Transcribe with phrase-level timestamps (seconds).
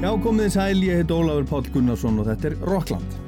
[0.00, 3.19] Já, komið sæl, ég heit Ólafur Pál Gunnarsson og þetta er Rockland.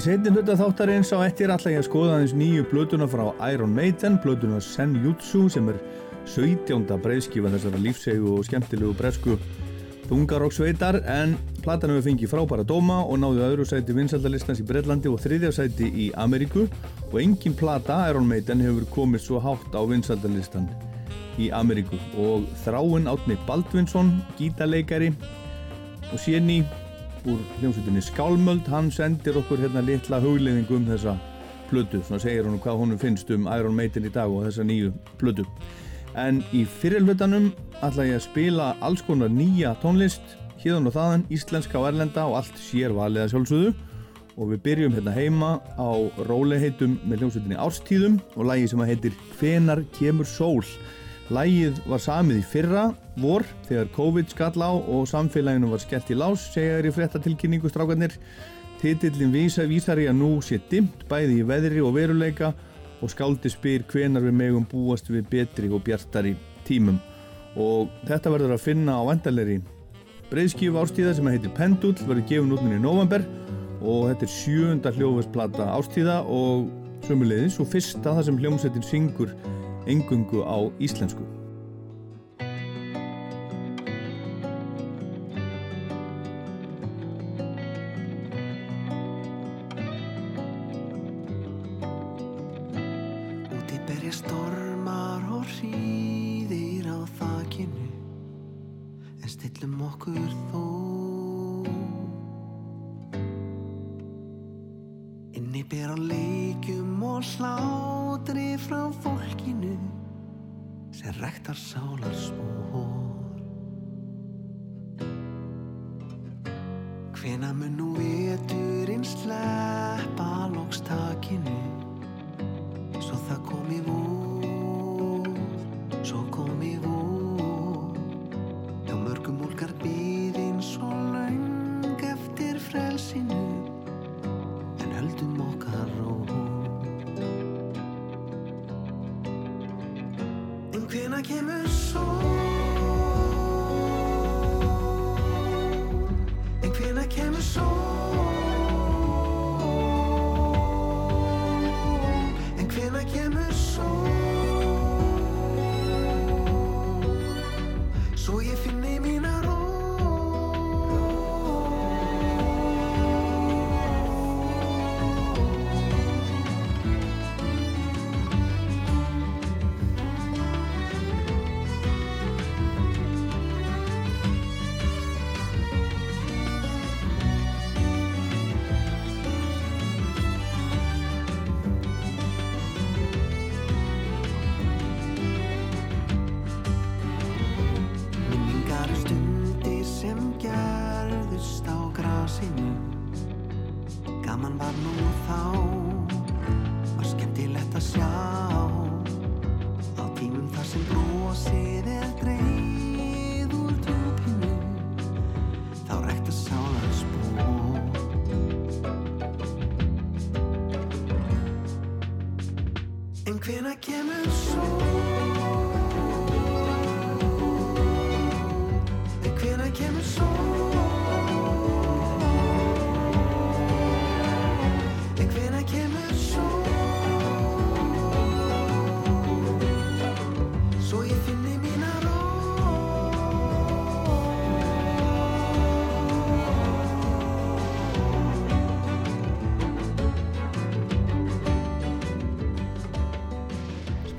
[0.00, 3.74] Í setni hluta þáttarins á ettir ætla ég að skoða aðeins nýju blötuna frá Iron
[3.76, 5.76] Maiden, blötuna Senjutsu sem er
[6.24, 6.86] 17.
[7.04, 9.36] breyðskifa þessara lífsegu og skemmtilegu bresku
[10.08, 15.20] þungaroksveitar en platan hefur fengið frábæra dóma og náði öðru sæti vinsaldalistans í Breitlandi og
[15.20, 16.64] þriðja sæti í Ameríku
[17.10, 20.70] og engin plata Iron Maiden hefur komið svo hátt á vinsaldalistan
[21.36, 25.12] í Ameríku og þráinn Átni Baldvinsson, gítarleikari
[26.08, 26.62] og séni
[27.26, 28.70] úr hljómsveitinni Skálmöld.
[28.70, 31.18] Hann sendir okkur hérna litla hugleðingu um þessa
[31.70, 34.94] plödu, svona segir hann hvað honum finnst um Iron Maiden í dag og þessa nýju
[35.20, 35.46] plödu
[36.18, 37.50] en í fyrirlutanum
[37.84, 42.40] ætla ég að spila alls konar nýja tónlist híðan og þaðan, íslenska og erlenda og
[42.40, 43.72] allt sér valiða sjálfsögðu.
[44.40, 45.90] Og við byrjum hérna heima á
[46.28, 50.62] róleheitum með hljómsveitinni Árstíðum og lægi sem að heitir Hvenar kemur sól
[51.30, 52.84] Lægið var samið í fyrra,
[53.22, 57.70] vor, þegar COVID skall á og samfélaginu var skellt í lás, segja þér í frettatilkynningu
[57.70, 58.16] strákarnir.
[58.80, 62.50] Titillin vísa vísar í að nú sé dimt bæði í veðri og veruleika
[62.98, 66.34] og skáldi spyr hvenar við megum búast við betri og bjartari
[66.66, 66.98] tímum.
[67.54, 69.60] Og þetta verður að finna á vandalegri
[70.30, 73.22] breyðskífu ástíða sem heitir Pendull, verður gefin út minni í november
[73.80, 76.68] og þetta er sjönda hljófesplata ástíða og
[77.06, 79.34] sömulegðis og fyrsta það sem hljómsettin syngur
[79.90, 81.39] engungu á íslensku.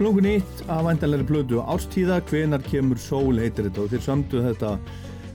[0.01, 3.83] Splungun nýtt af vandalegri blödu Árstíða, hvenar kemur sól heitir þetta.
[3.83, 4.69] Og þeir samtu þetta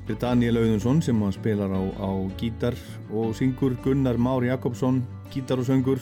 [0.08, 2.74] fyrir Daniel Auðunsson sem spilar á, á gítar
[3.14, 6.00] og syngur Gunnar Már Jakobsson, gítar og söngur.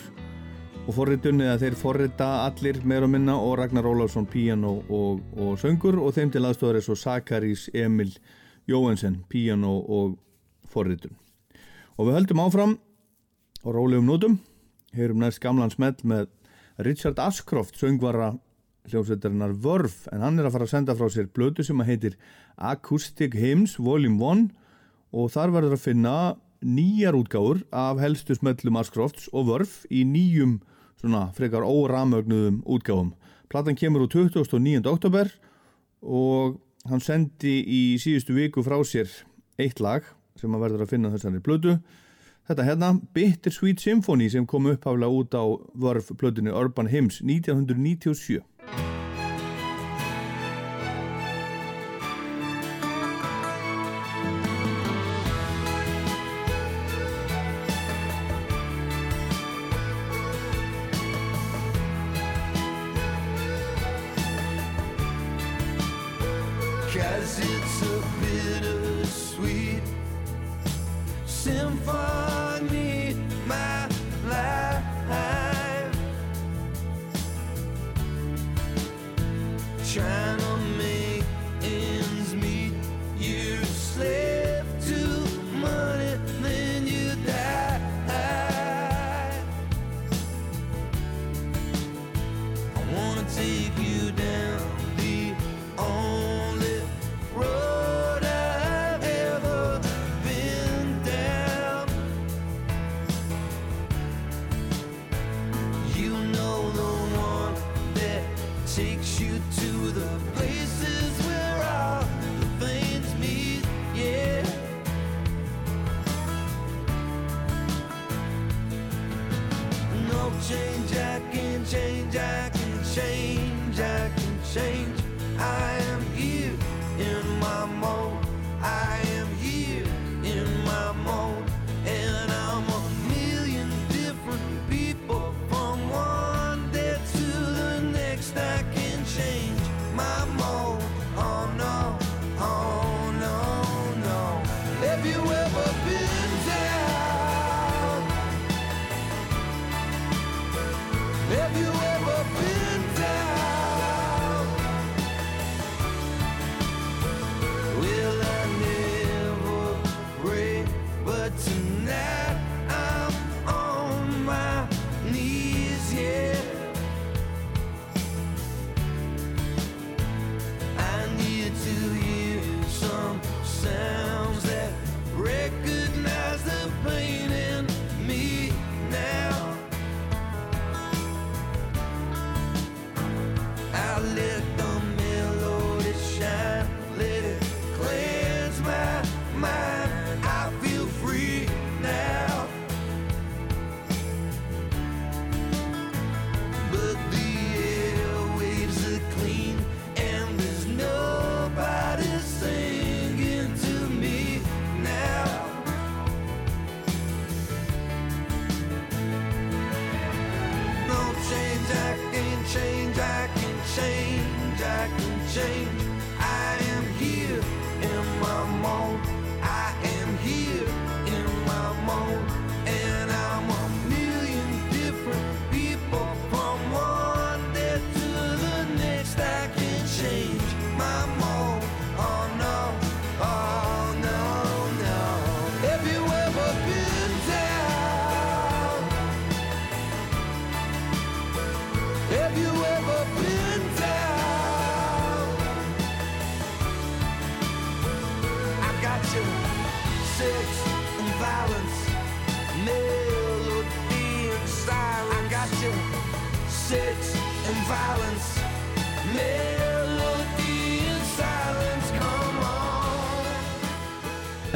[0.87, 5.59] Og forritunni að þeir forrita allir meira og minna og Ragnar Ólafsson piano og, og
[5.61, 5.99] söngur.
[6.01, 8.15] Og þeim til aðstofar er svo Sakarís Emil
[8.65, 10.17] Jóhansen piano og
[10.65, 11.13] forritun.
[12.01, 12.73] Og við höldum áfram
[13.61, 14.39] og rólegum nótum.
[14.97, 16.33] Heyrum næst gamlan smell með
[16.81, 18.33] Richard Ashcroft söngvara
[18.89, 22.17] hljómsveitarinnar Vörf en hann er að fara að senda frá sér blödu sem að heitir
[22.55, 24.47] Acoustic Hymns Volume 1
[25.15, 26.15] og þar verður að finna
[26.65, 30.59] nýjar útgáfur af helstu smellum Askrofts og Vörf í nýjum
[31.01, 33.13] svona frekar óramögnuðum útgáfum.
[33.51, 34.85] Platan kemur úr 29.
[34.89, 35.29] oktober
[36.01, 39.11] og hann sendi í síðustu viku frá sér
[39.61, 40.05] eitt lag
[40.39, 41.79] sem að verður að finna þessari blödu
[42.45, 45.43] Þetta hérna, Bittersweet Symphony sem kom upphaflega út á
[45.81, 48.43] vörf plötunni Urban Hymns 1997.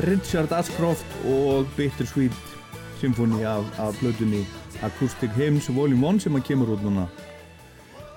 [0.10, 2.34] Richard Ashcroft og Bittersweet
[2.98, 4.42] Symphony af, af blöðunni
[4.82, 7.04] Acoustic Hymns Volume 1 sem að kemur út núna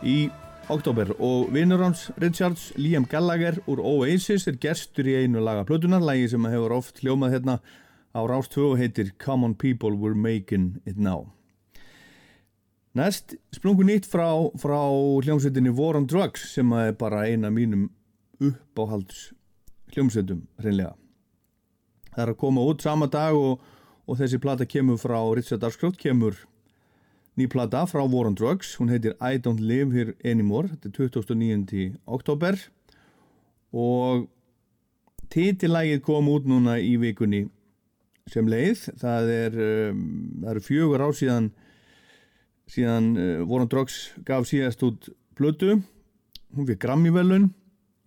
[0.01, 0.31] í
[0.73, 6.01] oktober og vinnur hans Richards, Liam Gallagher úr Oasis er gestur í einu laga blöðunar,
[6.01, 7.59] lagi sem hefur oft hljómað hérna
[8.17, 11.29] á Rás 2 og heitir Come on people, we're making it now.
[12.97, 14.81] Næst splungu nýtt frá, frá
[15.29, 17.91] hljómsveitinni War on Drugs sem að er bara eina mínum
[18.41, 19.35] uppáhalds
[19.93, 20.97] hljómsveitum hreinlega
[22.13, 23.63] það er að koma út sama dag og,
[24.07, 26.37] og þessi plata kemur frá Richard Ashcroft, kemur
[27.39, 30.97] ný plata frá War on Drugs, hún heitir I Don't Live Here Anymore, þetta er
[30.99, 31.97] 2009.
[32.07, 32.59] oktober
[33.73, 34.29] og
[35.33, 37.47] títillægið kom út núna í vikunni
[38.31, 39.57] sem leið, það er,
[39.91, 40.03] um,
[40.45, 41.49] það er fjögur á síðan
[42.71, 45.81] síðan uh, War on Drugs gaf síðast út blödu,
[46.53, 47.51] hún fyrir Grammy velun,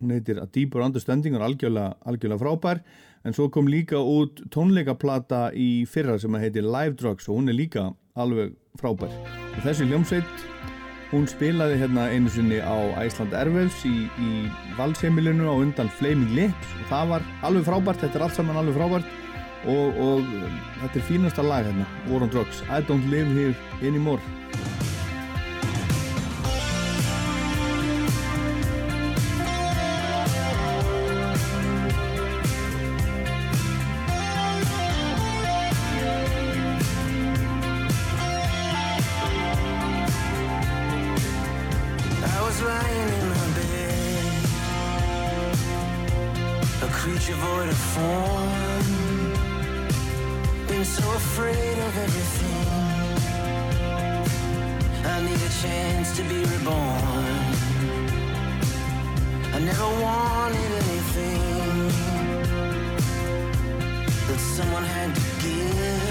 [0.00, 2.82] hún heitir A Deeper Understanding og er algjörlega, algjörlega frábær.
[3.26, 7.50] En svo kom líka út tónleikaplata í fyrra sem að heiti Live Drugs og hún
[7.50, 9.10] er líka alveg frábær.
[9.56, 10.44] Og þessi hljómsveit,
[11.10, 14.46] hún spilaði hérna einu sinni á Æsland Erfels í, í
[14.78, 18.78] valsheimilinu á undan Flaming Lips og það var alveg frábært, þetta er allt saman alveg
[18.78, 19.14] frábært
[19.66, 23.56] og, og um, þetta er fínasta lag hérna, War on Drugs, I don't live here
[23.82, 24.22] anymore.
[51.38, 52.66] afraid of everything.
[55.04, 57.36] I need a chance to be reborn.
[59.52, 61.88] I never wanted anything
[64.28, 66.05] that someone had to give.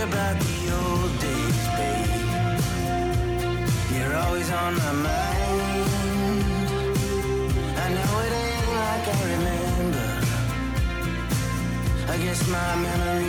[0.00, 2.22] about the old days, babe.
[3.94, 5.90] You're always on my mind.
[7.84, 10.08] I know it ain't like I remember.
[12.12, 13.27] I guess my memory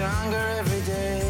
[0.00, 1.20] stronger every day.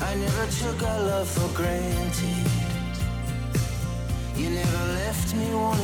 [0.00, 2.50] I never took our love for granted.
[4.34, 5.83] You never left me wanting.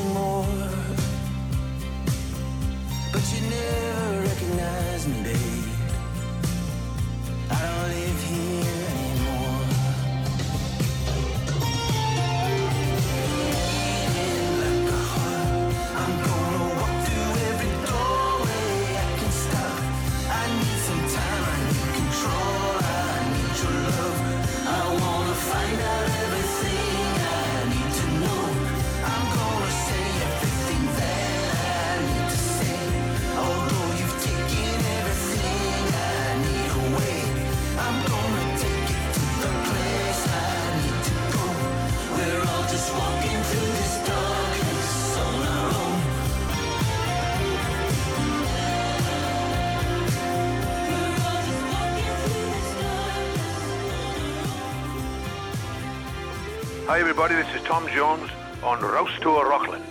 [56.90, 58.28] Hi, everybody, this is Tom Jones
[58.64, 59.84] on Rouse Tour Rockland.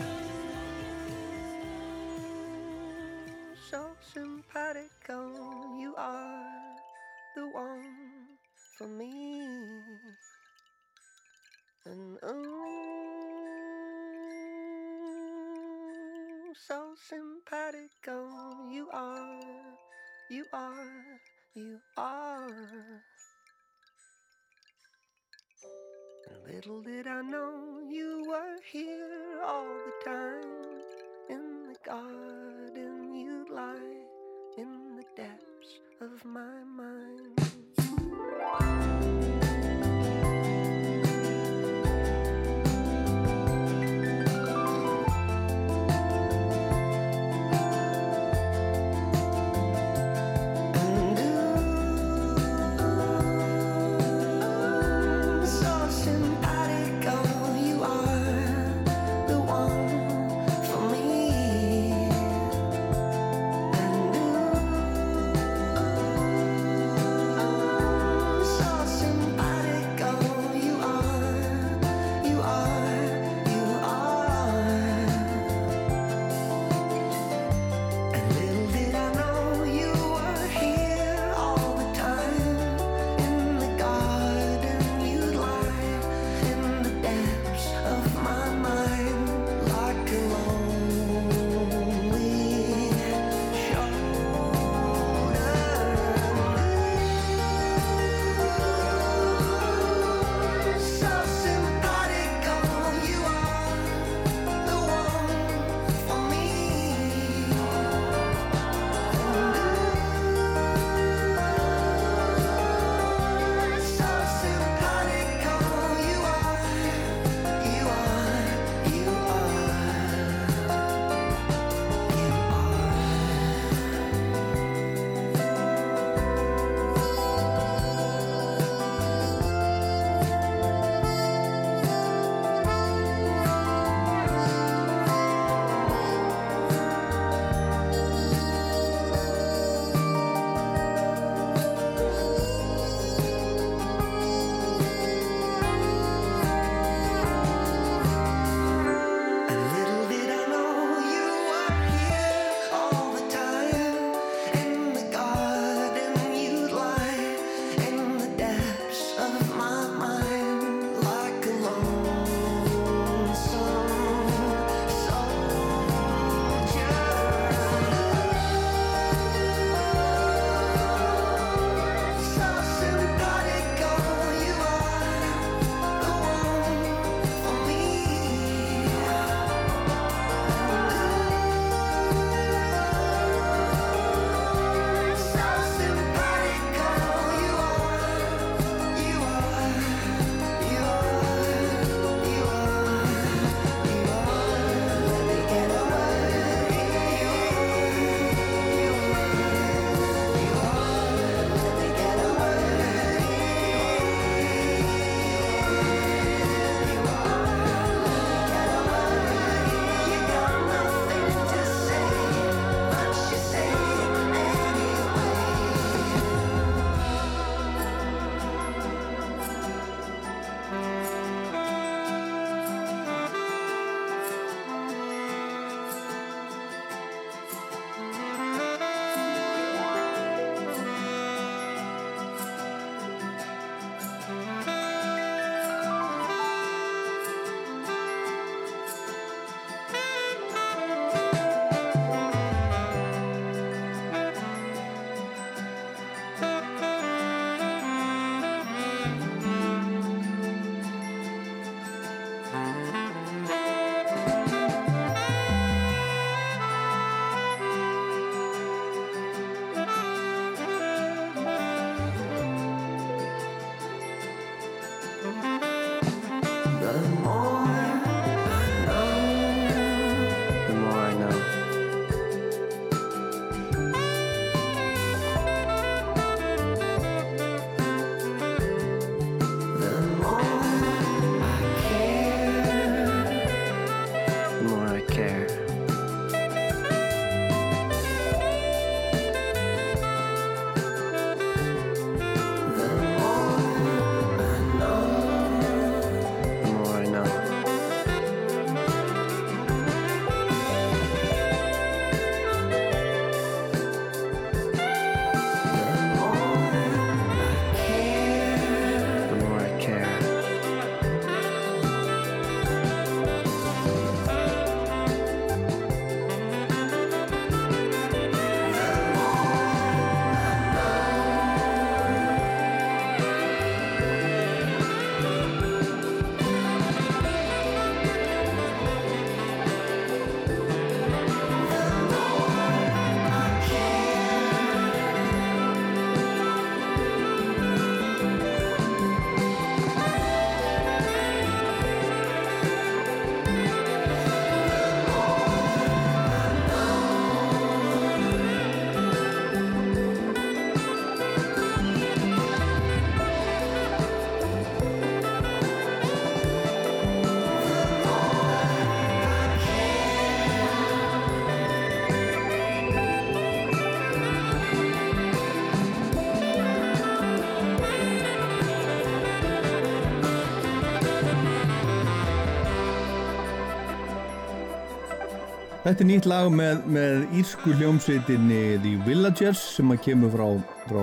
[375.89, 380.43] Þetta er nýtt lag með, með írsku hljómsveitinni The Villagers sem að kemur frá,
[380.86, 380.99] frá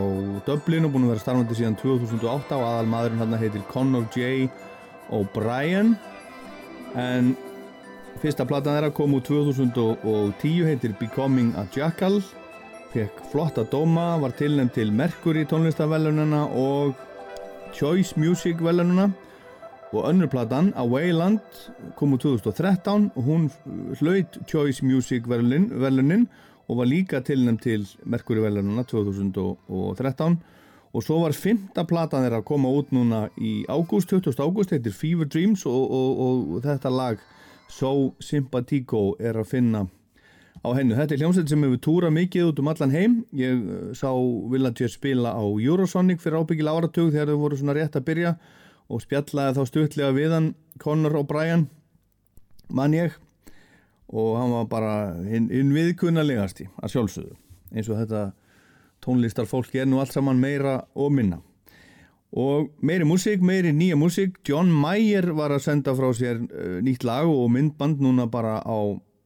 [0.46, 4.46] Dublin og búin að vera starfandi síðan 2008 og aðal maðurinn hann heitir Conor J.
[5.10, 5.90] O'Brien.
[6.94, 7.32] En
[8.22, 12.20] fyrsta platan þeirra kom úr 2010 heitir Becoming a Jackal.
[12.94, 16.94] Fekk flotta dóma, var tilnæmt til Mercury tónlistavellunina og
[17.74, 19.10] Choice Music velunina
[19.90, 21.42] og önnur platan, A Wayland
[21.96, 23.48] kom úr 2013 og hún
[24.00, 26.28] hlaut Choice Music velunin
[26.66, 30.38] og var líka tilnæmt til Mercury velunina 2013
[30.96, 34.36] og svo var fymta platan þeirra að koma út núna í ágúst, 20.
[34.40, 37.24] ágúst heitir Fever Dreams og, og, og þetta lag
[37.68, 39.86] So Simpatico er að finna
[40.62, 40.96] á hennu.
[40.96, 43.16] Þetta er hljómsveit sem hefur túrað mikið út um allan heim.
[43.36, 44.10] Ég uh, sá
[44.52, 48.36] Villager spila á Eurosonic fyrir ábyggil áratug þegar þau voru svona rétt að byrja
[48.86, 51.66] og spjallaði þá stutlega við hann Conor O'Brien
[52.68, 53.14] mann ég.
[54.06, 54.94] Og hann var bara
[55.26, 57.36] hinn in viðkunnalegasti að sjálfsögðu.
[57.74, 58.22] Eins og þetta
[59.02, 61.40] tónlistar fólk er nú allt saman meira og minna.
[62.36, 64.40] Og meiri músík, meiri nýja músík.
[64.46, 68.78] John Mayer var að senda frá sér uh, nýtt lag og myndband núna bara á,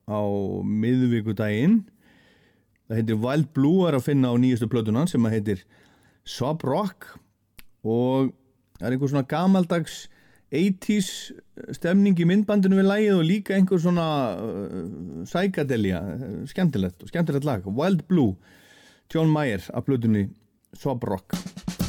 [0.08, 0.20] á
[0.64, 1.80] miðvíkudaginn
[2.90, 5.60] það heitir Wild Blue er að finna á nýjastu plötunan sem að heitir
[6.26, 7.06] Sob Rock.
[7.86, 8.32] Og
[8.80, 10.00] það er einhver svona gamaldags
[10.50, 11.10] 80's
[11.76, 16.02] stemning í myndbandinu við lægið og líka einhver svona uh, sækadelja,
[16.50, 18.34] skemmtilegt skemmtilegt lag, Wild Blue
[19.10, 20.28] John Mayer af blöðunni
[20.74, 21.79] Sob Rock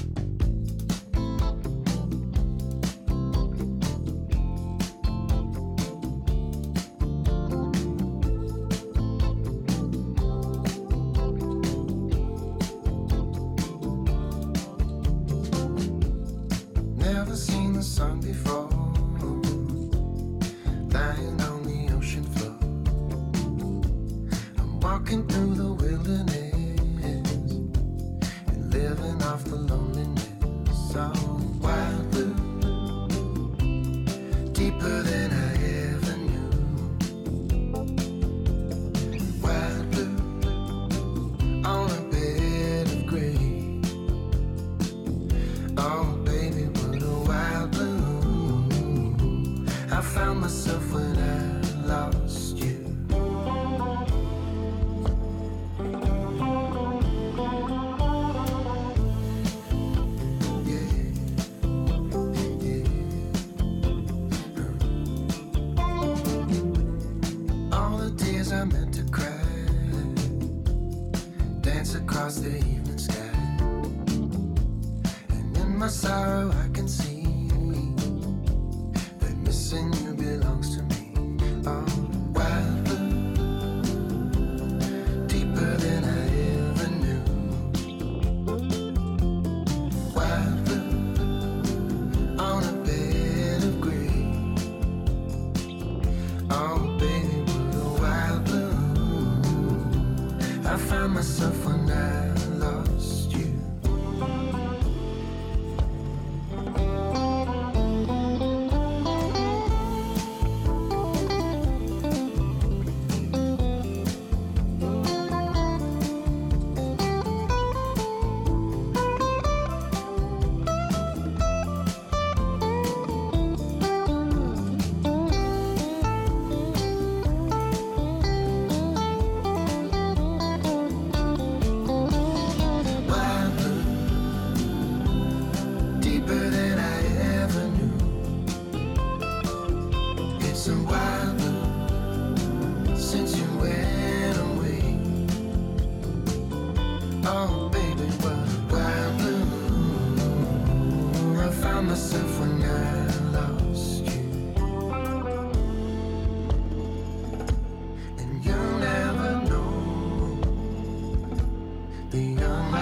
[162.22, 162.81] the young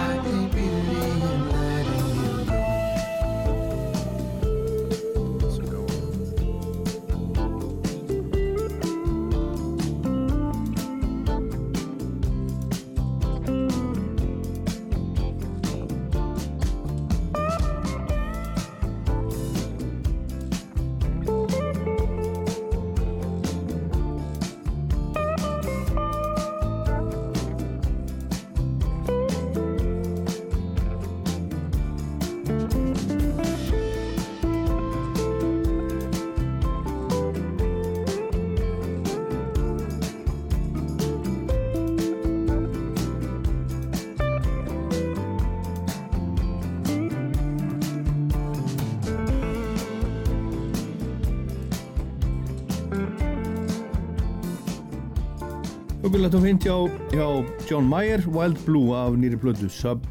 [56.10, 56.74] Og fint hjá,
[57.13, 57.26] hjá
[57.69, 60.02] John Mayer, Wild Blue af nýri plötu Sub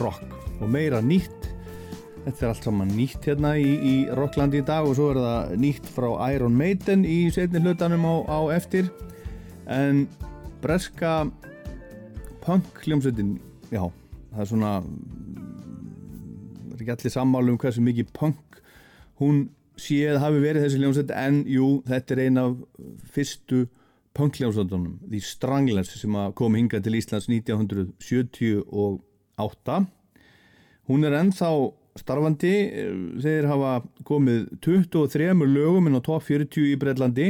[0.00, 0.24] Rock.
[0.58, 1.46] Og meira nýtt.
[2.24, 5.52] Þetta er allt saman nýtt hérna í, í Rocklandi í dag og svo er það
[5.62, 8.90] nýtt frá Iron Maiden í setni hlutanum á, á eftir.
[9.70, 10.08] En
[10.64, 11.30] breska
[12.42, 13.36] punk hljómsveitin
[13.70, 13.86] já,
[14.34, 14.72] það er svona
[16.64, 18.58] það er ekki allir sammálu um hversu mikið punk
[19.22, 19.44] hún
[19.78, 22.58] séð hafi verið þessi hljómsveit en jú, þetta er ein af
[23.14, 23.68] fyrstu
[24.14, 29.86] punkljónsvöldunum The Stranglers sem kom hinga til Íslands 1978
[30.88, 31.50] hún er ennþá
[31.98, 32.54] starfandi
[33.22, 33.72] þeir hafa
[34.06, 37.28] komið 23 lögum inn á top 40 í Breitlandi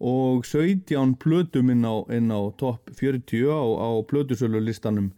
[0.00, 5.08] og 17 plötum inn á, inn á top 40 á, á plötusölu listanum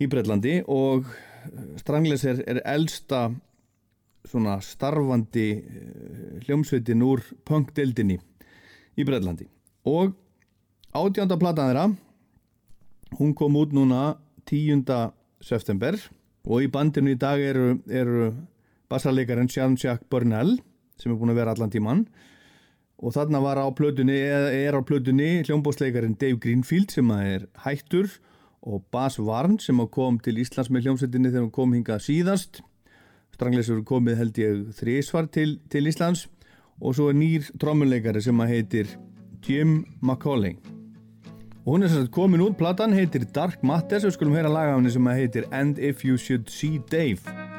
[0.00, 1.04] í Breitlandi og
[1.80, 3.30] Stranglers er, er elsta
[4.28, 5.62] svona starfandi eh,
[6.44, 8.18] hljómsveitin úr punkdeldinni
[8.96, 9.46] í Breitlandi
[9.88, 10.14] og
[10.92, 11.86] átjánda platan þeirra
[13.18, 14.16] hún kom út núna
[14.50, 14.84] 10.
[15.40, 15.96] september
[16.46, 18.32] og í bandinu í dag eru, eru
[18.90, 20.58] bassarleikarinn Jean-Jacques Burnell
[21.00, 22.04] sem er búin að vera allan tíman
[23.00, 28.10] og þarna var á plötunni er á plötunni hljómbósleikarin Dave Greenfield sem er hættur
[28.60, 32.60] og Bas Varn sem kom til Íslands með hljómsveitinni þegar hann kom hingað síðast
[33.32, 36.26] Strangleysur komið held ég þrísvar til, til Íslands
[36.80, 38.92] og svo er nýr trommuleikari sem heitir
[39.46, 40.56] Jim McCauley.
[41.66, 44.52] Og hún er sem sagt komin út platan heitir Dark Matters og við skulum heyra
[44.52, 47.49] laga af henni sem heitir And If You Should See Dave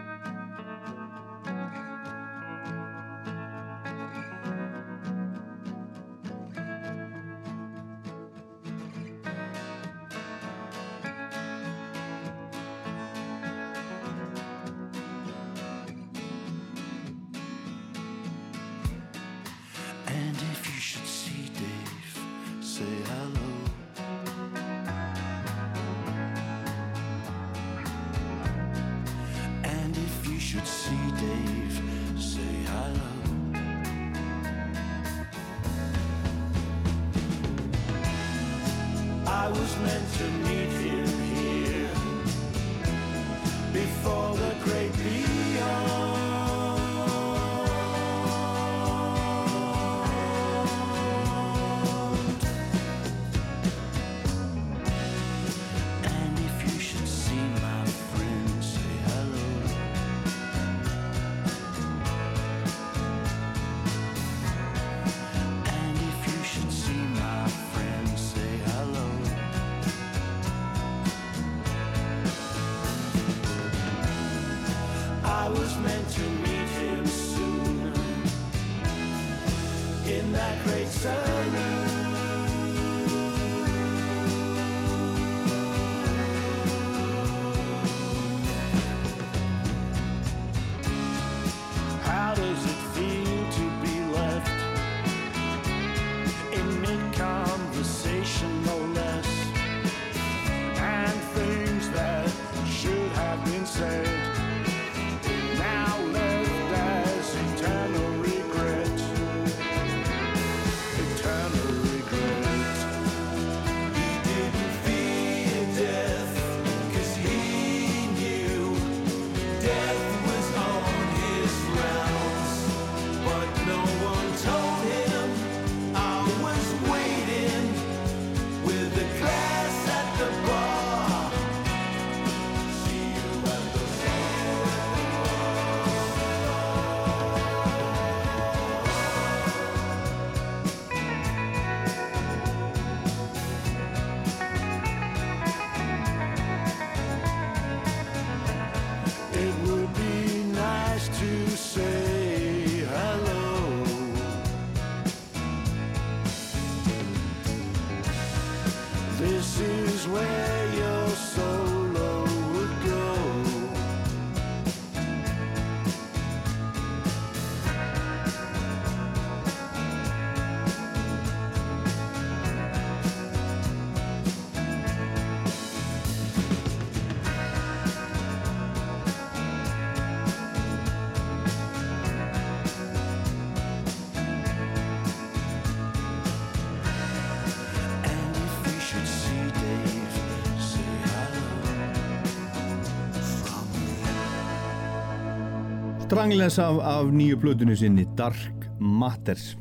[196.21, 199.55] Strangless af, af nýju plötunni sinni Dark Matters.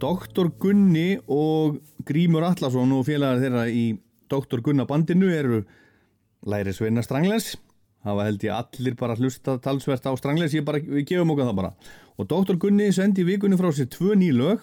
[0.00, 1.74] Doktor Gunni og
[2.08, 3.82] Grímur Allarsson og félagar þeirra í
[4.32, 5.58] Doktor Gunna bandinu eru
[6.48, 7.50] læri Sveina Strangles
[8.00, 11.58] hafa held ég allir bara hlusta talsvert á Strangles, ég bara, við gefum okkar það
[11.58, 11.70] bara.
[12.16, 14.62] Og Doktor Gunni sendi vikunni frá sér tvö ný lög.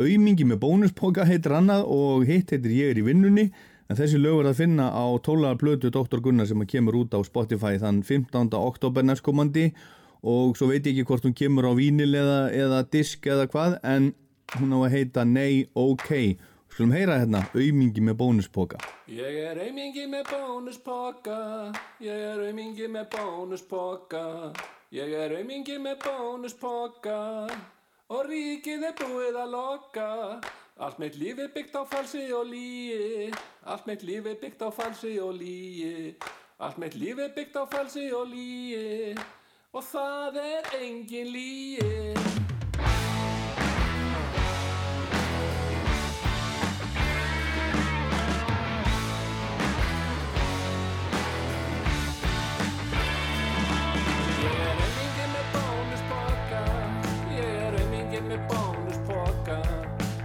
[0.00, 3.50] Aumingi með bónuspoka heitir annað og hitt heitir ég er í vinnunni.
[3.92, 7.20] En þessi lög er að finna á tólaðar plötu Doktor Gunnar sem kemur út á
[7.20, 8.48] Spotify þann 15.
[8.56, 9.74] oktober næstkomandi.
[9.74, 9.93] og
[10.24, 14.12] svo veit ég ekki hvort hún kemur á vínil eða, eða disk eða hvað en
[14.56, 16.36] hún á að heita Nei OK.
[16.72, 18.80] Skulum heyra hérna, aumingi með bónuspoka.
[19.06, 21.36] Ég er aumingi með bónuspoka
[22.02, 24.24] Ég er aumingi með bónuspoka
[24.90, 27.20] Ég er aumingi með bónuspoka.
[28.10, 30.08] Og ríkið er búið að loka
[30.82, 33.30] Allt mitt líf er byggt á falsi og líi
[33.70, 36.16] Allt mitt líf er byggt á falsi og líi
[36.58, 39.14] Allt mitt líf er byggt á falsi og líi
[39.74, 42.14] Og það er engin líi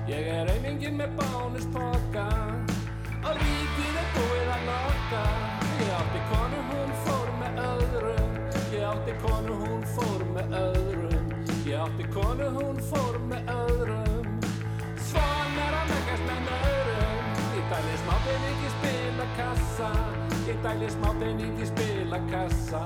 [0.10, 2.24] Ég aumingi með bónuspoka.
[3.20, 5.26] Og ríkið er búið að loka
[5.80, 8.10] Ég átti konu, hún fór með öðrum.
[8.10, 8.19] Ég
[9.10, 11.30] átti konu, hún fór með öðrum.
[11.66, 14.28] Ég átti konu, hún fór með öðrum.
[15.10, 17.26] Svona er að megast með öðrum
[17.58, 19.90] Ég dæli smá peningi spila kassa
[20.46, 22.86] Ég dæli smá peningi spila kassa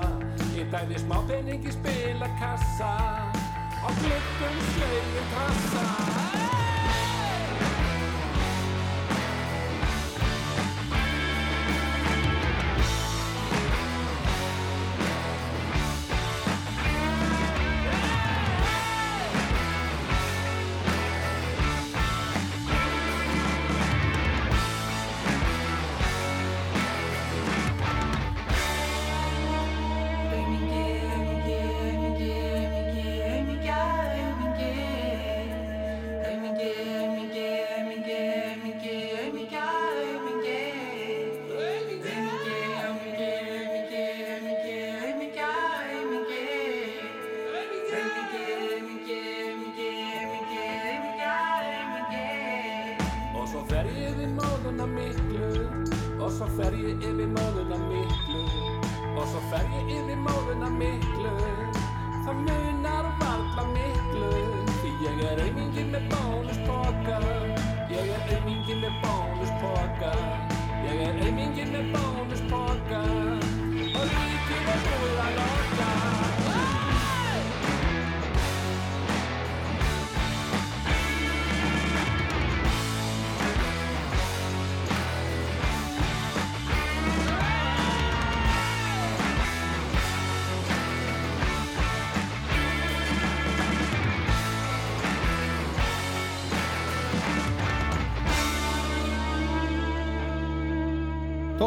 [0.56, 2.92] Ég dæli smá peningi spila kassa
[3.84, 6.63] Á glöggum slegin trassa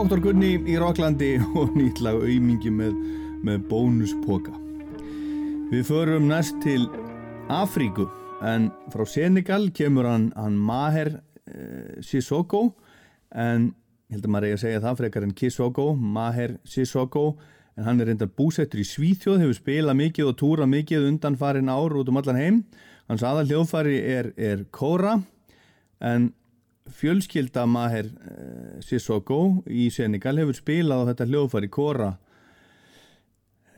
[0.07, 2.93] Doktor Gunni í Rocklandi og nýtlag aumingi með,
[3.43, 4.53] með bónuspoka.
[5.67, 6.85] Við förum næst til
[7.51, 8.05] Afríku
[8.39, 12.69] en frá Senegal kemur hann, hann Maher eh, Sissoko
[13.35, 13.67] en
[14.07, 17.27] ég held að maður eigi að segja það frekar en Kissoko, Maher Sissoko
[17.75, 21.67] en hann er reyndar búsettur í Svíþjóð hefur spilað mikið og túrað mikið undan farin
[21.67, 22.63] ár út um allan heim.
[23.11, 25.19] Hans aðal hljóðfari er, er Kóra
[25.99, 26.31] en
[26.97, 32.13] fjölskylda Maher uh, Sissoko í Senegal hefur spilað á þetta hljóðfari Kóra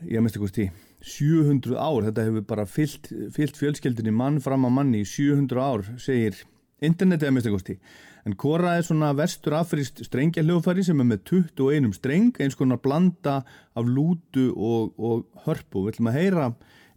[0.08, 0.68] ég mest ekki tí
[1.00, 5.86] 700 ár, þetta hefur bara fyllt, fyllt fjölskyldinni mann fram að manni í 700 ár,
[6.00, 6.42] segir
[6.84, 7.78] internetið að mest ekki
[8.26, 12.80] en Kóra er svona vestur afrist strengja hljóðfari sem er með 21 streng eins konar
[12.82, 13.40] blanda
[13.72, 15.86] af lútu og, og hörpu.
[15.86, 16.46] Við ætlum að heyra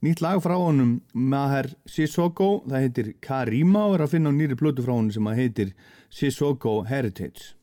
[0.03, 4.59] nýtt lag frá honum Maher Sissoko, það heitir Karima og er að finna á nýri
[4.59, 5.75] plötu frá honum sem að heitir
[6.13, 7.55] Sissoko Heritage.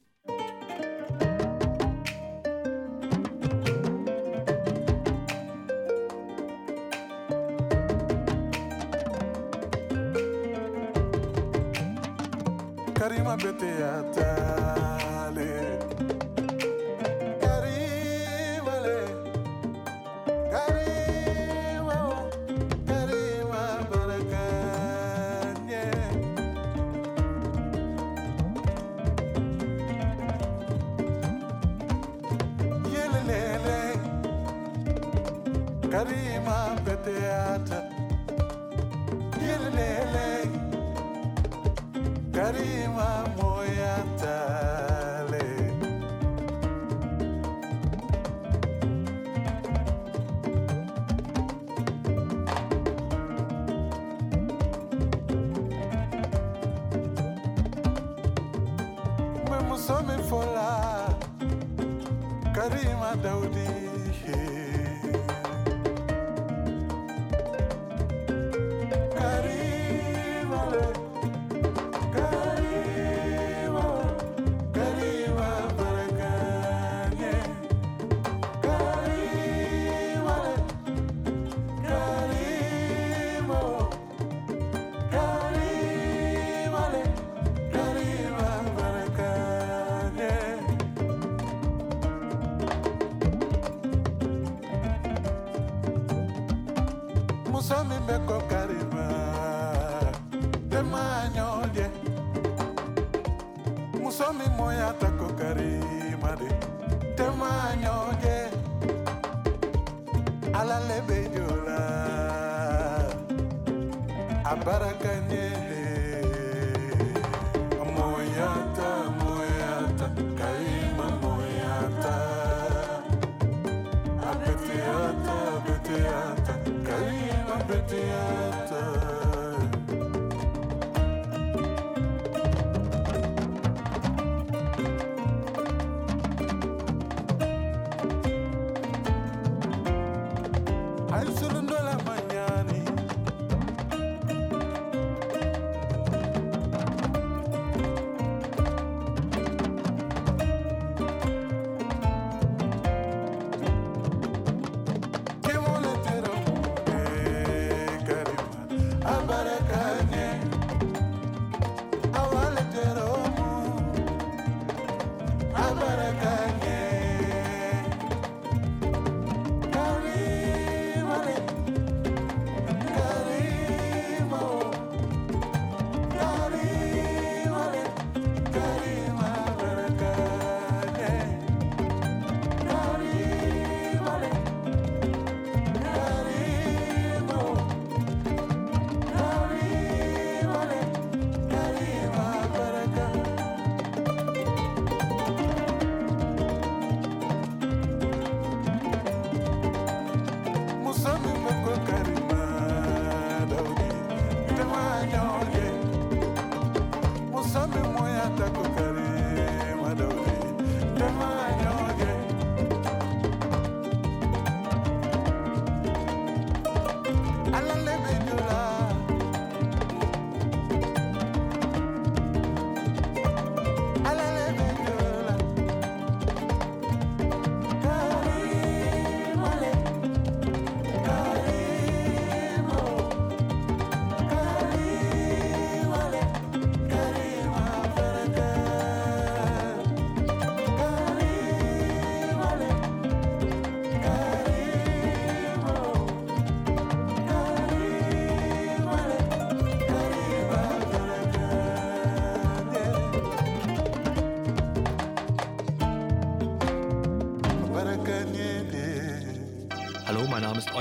[12.94, 14.39] Karima bete
[36.01, 37.89] Karima bete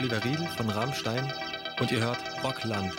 [0.10, 1.32] Oliver Riedl von Rammstein
[1.80, 2.92] und ihr hört Rockland.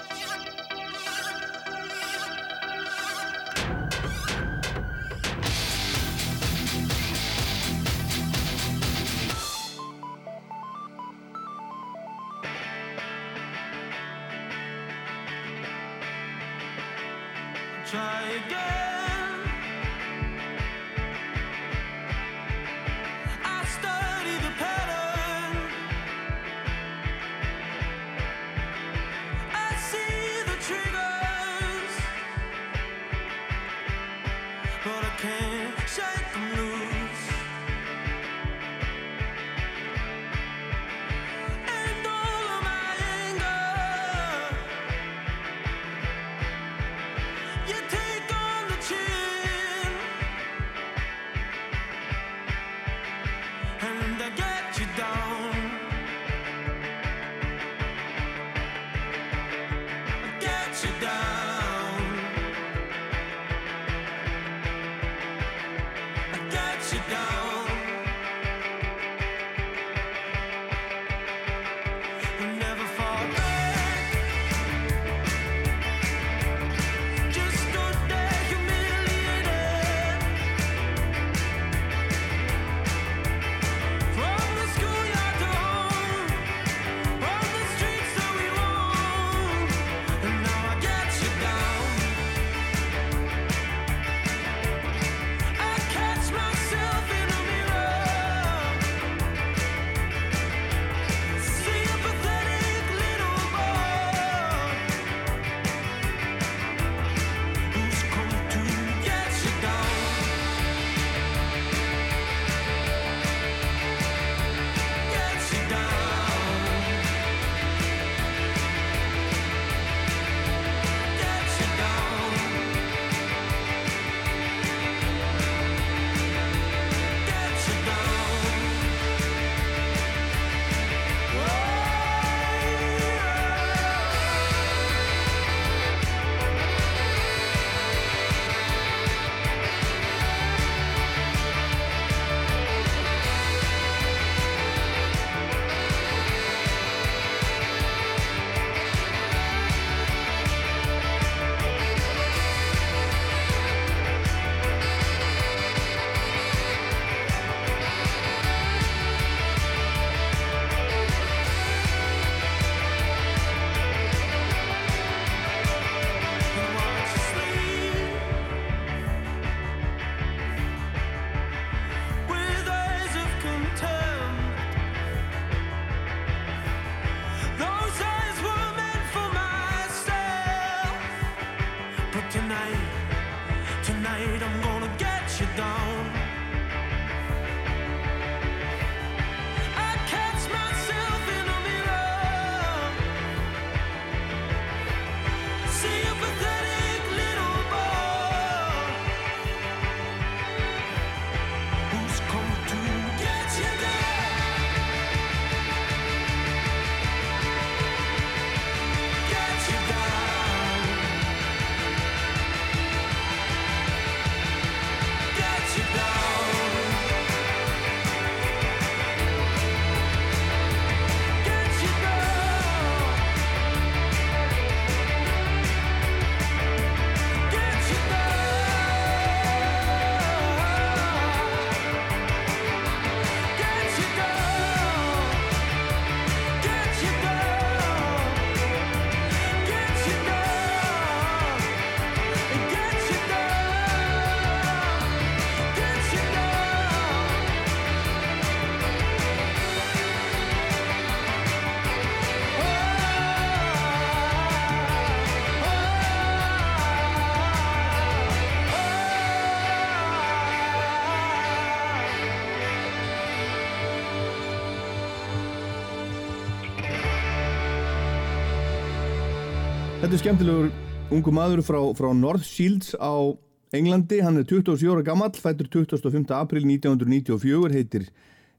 [270.11, 270.71] Þetta er skemmtilegur
[271.15, 273.31] ungu maður frá, frá North Shields á
[273.79, 276.25] Englandi, hann er 27 ára gammal, fættur 25.
[276.35, 278.09] april 1994, heitir,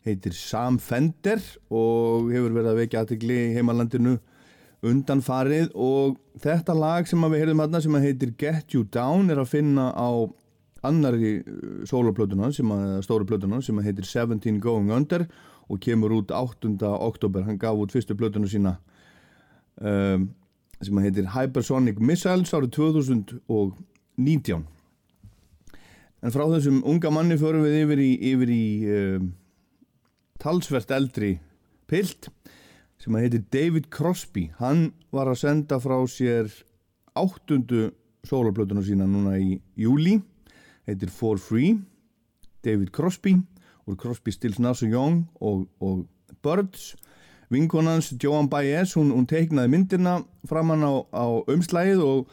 [0.07, 4.15] heitir Sam Fender og hefur verið að vekja aðtegli í heimalandinu
[4.93, 9.43] undanfarið og þetta lag sem við heyrðum aðna sem að heitir Get You Down er
[9.43, 10.07] að finna á
[10.87, 11.41] annari
[11.83, 15.27] sem að stóru plötuna sem að heitir 17 Going Under
[15.67, 16.77] og kemur út 8.
[16.79, 18.79] oktober, hann gaf út fyrstu plötuna sína
[19.83, 20.31] um,
[20.81, 24.65] sem að heitir Hypersonic Missiles árið 2019
[26.21, 28.65] en frá þessum unga manni förum við yfir í, yfir í
[28.95, 29.31] um,
[30.41, 31.35] talsvert eldri
[31.89, 32.29] pilt
[33.01, 34.51] sem að heitir David Crosby.
[34.59, 36.51] Hann var að senda frá sér
[37.17, 37.89] áttundu
[38.27, 40.19] sólarplötuna sína núna í júli
[40.85, 41.79] heitir For Free
[42.61, 43.35] David Crosby
[43.89, 46.05] úr Crosby, Stills, Nass og Young og, og
[46.45, 46.93] Birds
[47.51, 52.31] vinkonans Joan Baez, hún, hún teiknaði myndina framann á, á umslægið og,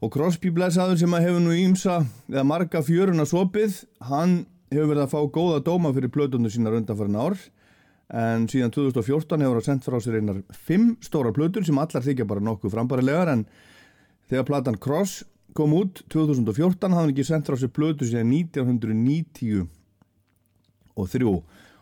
[0.00, 4.40] og Crosby blessaður sem hefur nú ímsa eða marga fjöruna sopið, hann
[4.72, 7.38] hefur verið að fá góða dóma fyrir plötundu sínar undanfærin ár
[8.08, 12.28] en síðan 2014 hefur hann sendt frá sér einar fimm stóra plötur sem allar þykja
[12.28, 13.44] bara nokkuð frambarilegar en
[14.30, 15.24] þegar platan Cross
[15.56, 19.66] kom út 2014 hafði hann ekki sendt frá sér plötu síðan 1990
[20.98, 21.34] og þrjú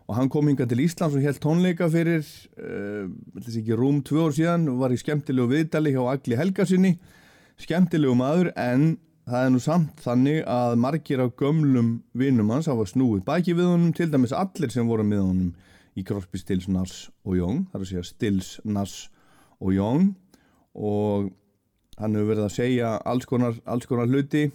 [0.06, 2.22] og hann kom hinga til Íslands og held tónleika fyrir
[2.62, 3.08] uh,
[3.42, 6.94] ekki rúm tvö ár síðan og var í skemmtilegu viðdali hjá Agli Helgasinni
[7.60, 8.96] skemmtilegu maður en
[9.26, 13.72] það er nú samt þannig að margir af gömlum vinnum hans hafa snúið baki við
[13.72, 15.54] honum til dæmis allir sem voru með honum
[15.96, 17.64] í Crosby, Stills, Nass og Young.
[17.70, 18.96] Það er að segja Stills, Nass
[19.58, 20.10] og Young.
[20.76, 21.30] Og
[21.96, 24.50] hann hefur verið að segja alls konar, alls konar hluti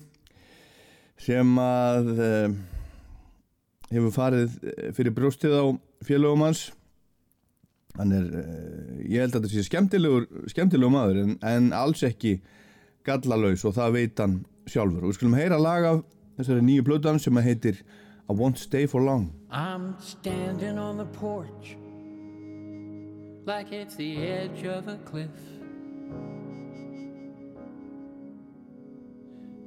[1.22, 2.54] sem að uh,
[3.92, 5.66] hefur farið eh, fyrir brjóstið á
[6.08, 6.70] félögum hans.
[7.98, 12.38] Hann er, uh, ég held að þetta sé skemmtilegur skemmtilegur maður en, en alls ekki
[13.04, 14.38] gallalaus og það veit hann
[14.70, 15.04] sjálfur.
[15.04, 16.02] Og við skulum heyra lag af
[16.40, 17.84] þessari nýju plötan sem að heitir
[18.32, 19.28] I Won't Stay For Long.
[19.52, 21.76] I'm standing on the porch
[23.46, 25.30] like it's the edge of a cliff.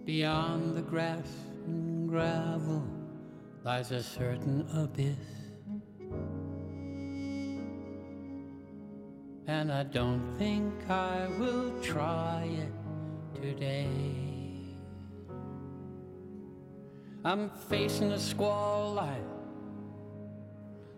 [0.06, 1.28] Beyond the grass
[1.66, 3.03] and gravel
[3.64, 5.16] lies a certain abyss.
[9.46, 13.88] And I don't think I will try it today.
[17.24, 19.24] I'm facing a squall like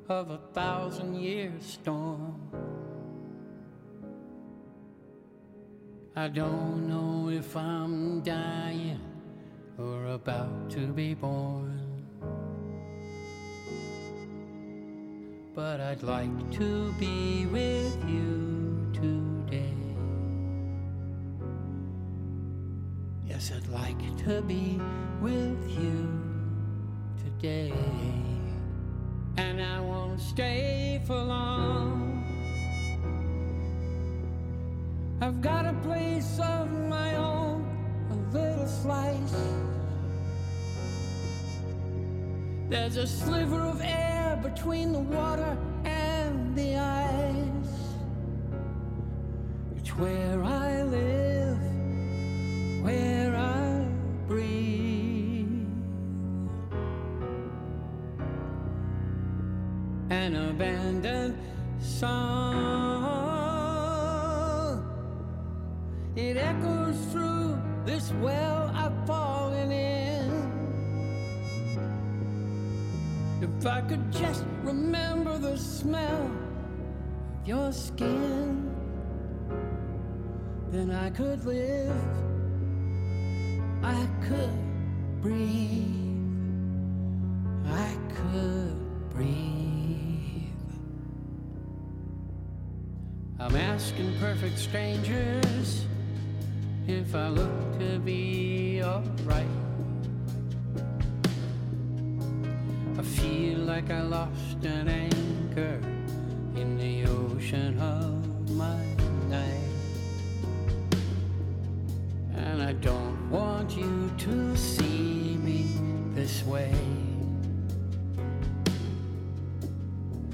[0.08, 2.40] of a thousand year storm.
[6.16, 8.98] I don't know if I'm dying
[9.78, 11.86] or about to be born.
[15.57, 19.72] But I'd like to be with you today.
[23.26, 23.96] Yes, I'd like
[24.26, 24.78] to be
[25.22, 26.20] with you
[27.24, 27.72] today.
[29.38, 32.22] And I won't stay for long.
[35.22, 37.64] I've got a place of my own,
[38.11, 39.36] a little slice.
[42.68, 44.05] There's a sliver of air
[44.57, 47.94] between the water and the ice.
[49.76, 51.59] It's where I live,
[52.82, 53.86] where I
[54.26, 55.68] breathe.
[60.09, 61.38] An abandoned
[61.78, 62.16] song,
[66.16, 68.55] it echoes through this well.
[73.59, 78.70] If I could just remember the smell of your skin,
[80.70, 81.96] then I could live.
[83.82, 85.96] I could breathe.
[87.66, 89.57] I could breathe.
[93.40, 95.86] I'm asking perfect strangers
[96.86, 99.65] if I look to be alright.
[103.77, 105.79] Like I lost an anchor
[106.55, 108.83] in the ocean of my
[109.29, 109.70] night.
[112.35, 115.66] And I don't want you to see me
[116.14, 116.74] this way.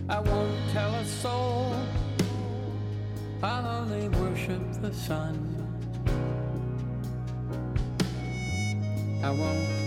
[0.09, 1.75] I won't tell a soul.
[3.43, 5.35] I'll only worship the sun.
[9.25, 9.82] I won't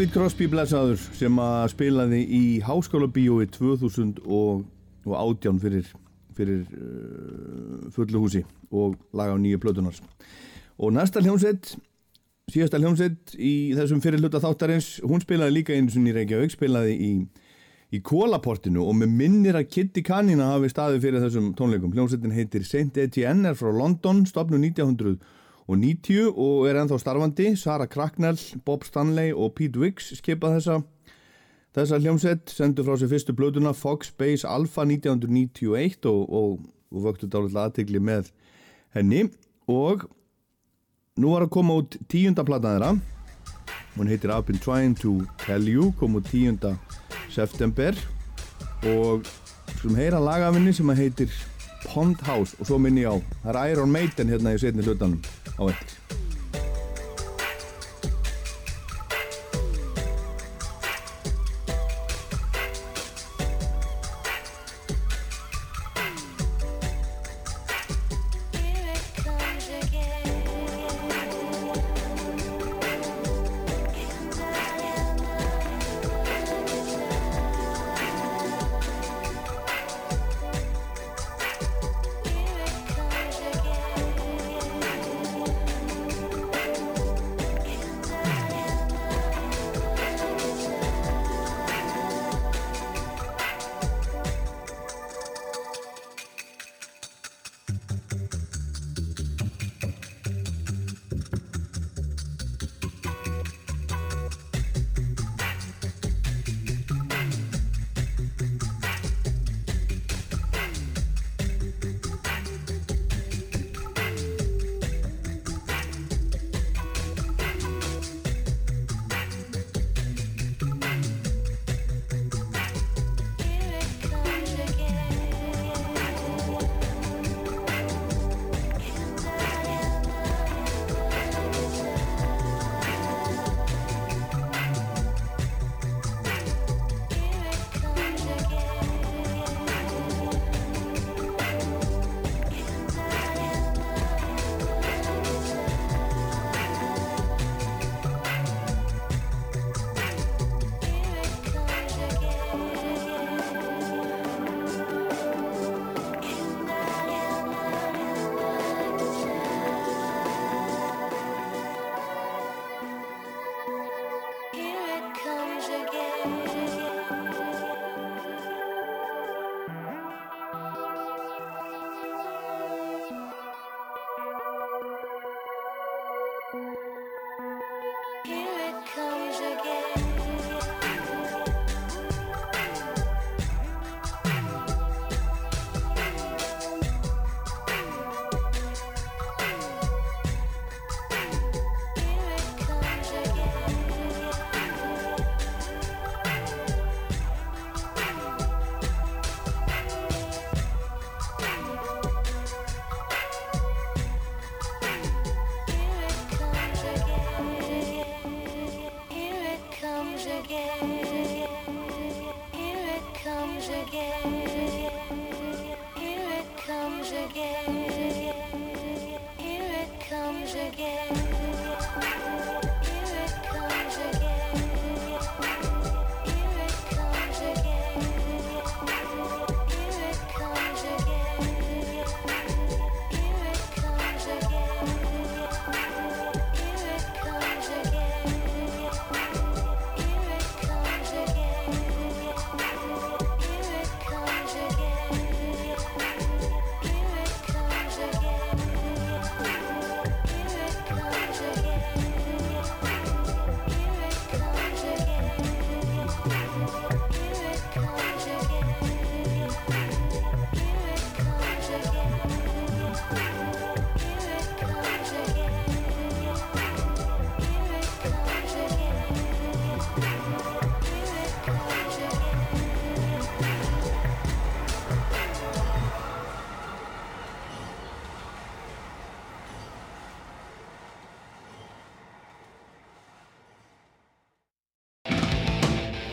[0.00, 5.84] David Crosby blessaður sem að spilaði í Háskóla Bíói 2018 fyrir,
[6.38, 8.40] fyrir uh, fullu húsi
[8.72, 10.00] og laga á nýju plötunars
[10.80, 11.76] og næsta hljómsveit
[12.48, 16.96] síðasta hljómsveit í þessum fyrir hluta þáttarins hún spilaði líka einu sinni í Reykjavík spilaði
[16.96, 17.28] í,
[17.92, 21.92] í Kólaportinu og með minnir að Kitty Canina hafi staðið fyrir þessum tónleikum.
[21.92, 25.20] Hljómsveitin heitir Saint Etienne er frá London stopnu 1990
[25.70, 27.56] og er ennþá starfandi.
[27.56, 30.80] Sarah Cracknell, Bob Stanley og Pete Wicks skipað þessa
[31.76, 37.28] þessa hljómsveit, sendu frá sér fyrstu blöðuna Fox Base Alpha 1991 og, og, og vöktu
[37.30, 38.32] dálilega aðtegli með
[38.96, 39.28] henni.
[39.70, 40.08] Og
[41.20, 42.92] nú var að koma út tíunda platan þeirra.
[43.94, 46.74] Hún heitir I've been trying to tell you kom út tíunda
[47.30, 47.94] september.
[48.90, 49.26] Og
[49.76, 51.34] skulum heyra lagafinni sem að heitir
[51.88, 53.16] Pond House og svo minni ég á.
[53.44, 55.20] Það er Iron Maiden hérna í setni hlutanum
[55.56, 56.19] á eftir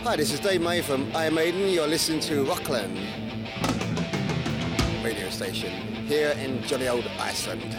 [0.07, 1.67] Hi, this is Dave May from Iron Maiden.
[1.67, 2.97] You're listening to Rockland
[5.03, 5.69] radio station
[6.05, 7.75] here in jolly old Iceland.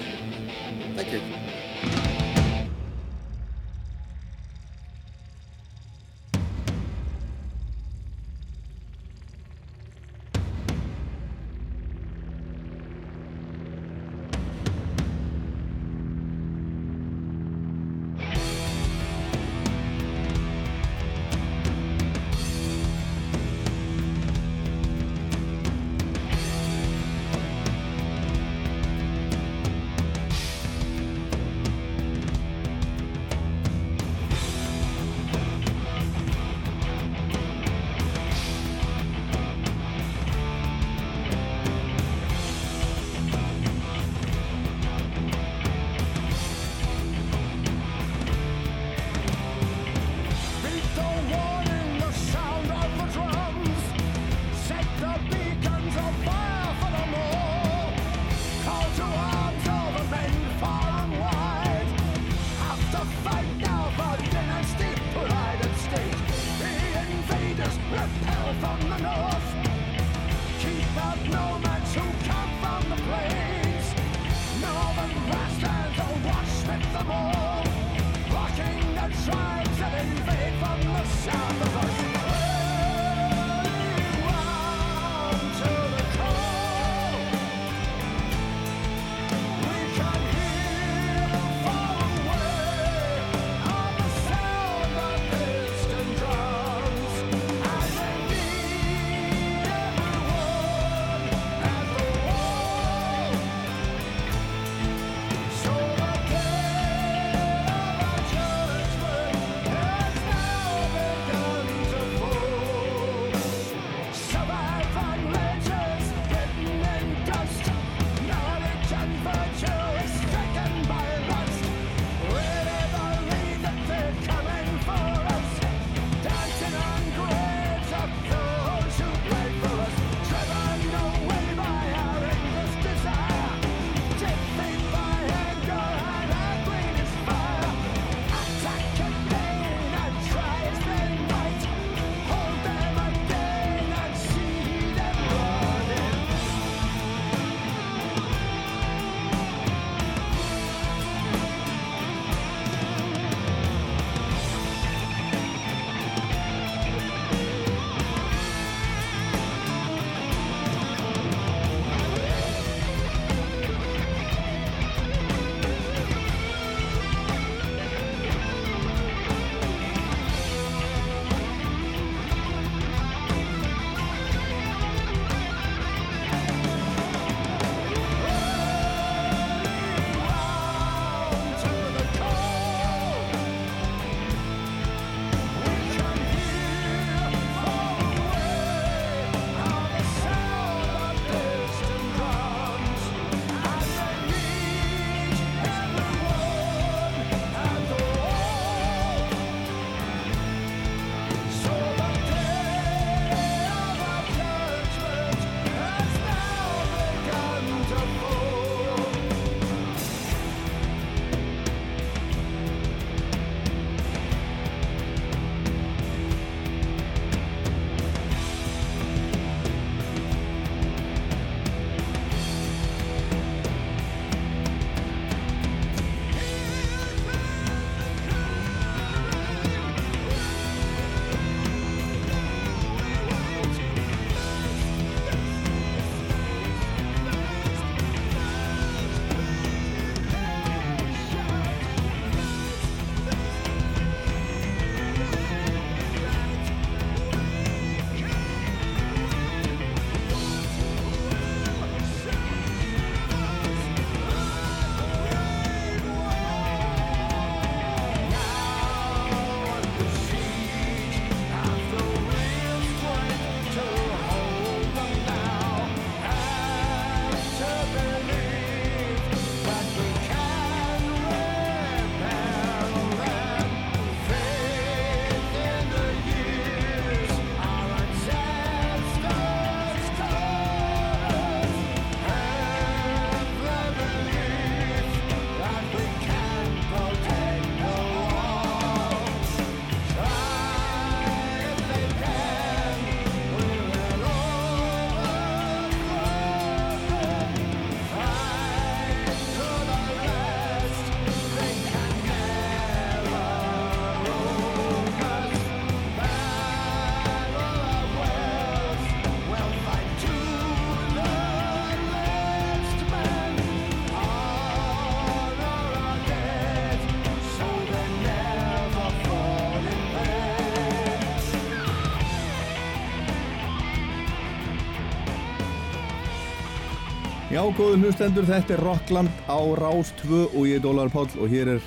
[327.48, 331.48] Já, góðu hlustendur, þetta er Rockland á Rás 2 og ég er Dólar Páll og
[331.48, 331.86] hér er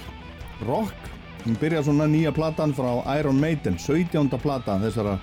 [0.66, 0.96] Rock.
[1.44, 4.40] Hún byrjar svona nýja platan frá Iron Maiden, 17.
[4.42, 5.20] plata þessara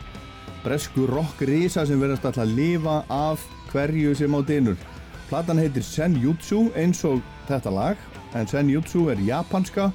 [0.63, 4.79] bresku rock-risa sem verðast alltaf að lifa af hverju sem á dynur.
[5.27, 7.19] Platan heitir Senjutsu eins og
[7.51, 8.09] þetta lag,
[8.39, 9.91] en Senjutsu er japanska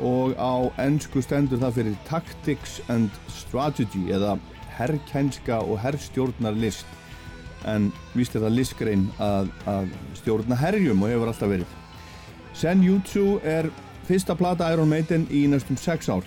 [0.00, 4.38] og á ennsku stendur það fyrir Tactics and Strategy eða
[4.80, 6.88] herrkænska og herrstjórnarlist
[7.70, 9.90] en víst er það listgrein að, að
[10.20, 11.76] stjórna herjum og hefur alltaf verið.
[12.54, 13.70] Senjutsu er
[14.06, 16.26] fyrsta plata Iron Maiden í næstum 6 ár.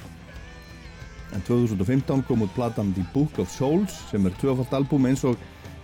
[1.35, 5.37] En 2015 kom út platan The Book of Souls sem er tvöfalt albúm eins og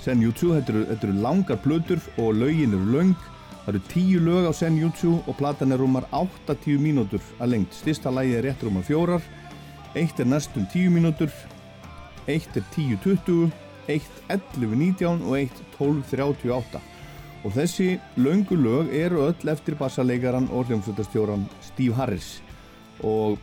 [0.04, 0.54] Senjutsu.
[0.56, 3.16] Þetta eru, þetta eru langar plötur og lögin eru löng.
[3.64, 7.76] Það eru 10 lög á Senjutsu og platan er rúmar 8-10 mínútur að lengt.
[7.76, 9.20] Stista lagi er rétt rúmar 4.
[10.00, 11.32] Eitt er næstum 10 mínútur.
[12.28, 16.82] Eitt er 10-20 eitt 11.19 og eitt 12.38
[17.44, 22.38] og þessi löngu lög eru öll eftir bassalegaran og hljómsveitastjóran Steve Harris.
[23.04, 23.38] Og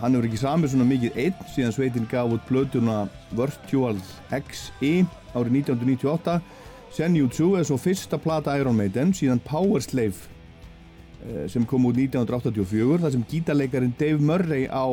[0.00, 3.96] hann hefur ekki samið svona mikið einn síðan sveitin gaf út blötuna Virtual
[4.28, 4.92] XE
[5.32, 6.40] árið 1998
[6.96, 10.28] Senjutsu er svo fyrsta plata Iron Maiden síðan Power Slave
[11.24, 14.84] eh, sem kom út 1984 þar sem gítarleikarin Dave Murray á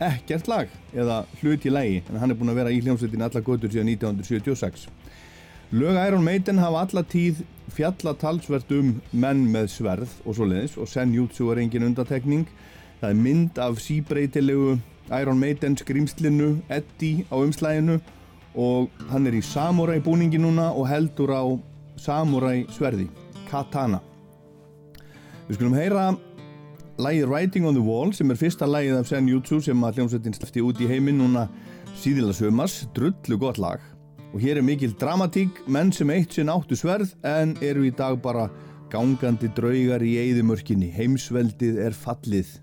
[0.00, 3.42] ekkert lag eða hlut í lagi en hann er búin að vera í hljómsveitin alla
[3.44, 4.88] götur síðan 1976
[5.70, 10.90] Lög Iron Maiden hafa alla tíð fjalla talsvert um menn með sverð og svoleiðis og
[10.90, 12.48] Senjutsu er engin undatekning
[13.00, 14.78] það er mynd af síbreytilegu
[15.10, 18.00] Iron Maiden skrýmslinu Eddie á umslæginu
[18.54, 21.44] og hann er í samurai búningi núna og heldur á
[22.00, 23.08] samurai sverði
[23.50, 24.00] katana.
[25.48, 26.10] Við skulum heyra
[27.00, 30.64] lægið Writing on the Wall sem er fyrsta lægið af Senjutsu sem að hljómsveitin slefti
[30.64, 31.46] út í heiminn núna
[32.00, 33.82] síðila sömars, drullu gott lag.
[34.30, 38.20] Og hér er mikil dramatík menn sem eitt sinn áttu sverð en eru í dag
[38.22, 38.48] bara
[38.92, 42.58] gangandi draugar í eigðumörkinni heimsveldið er fallið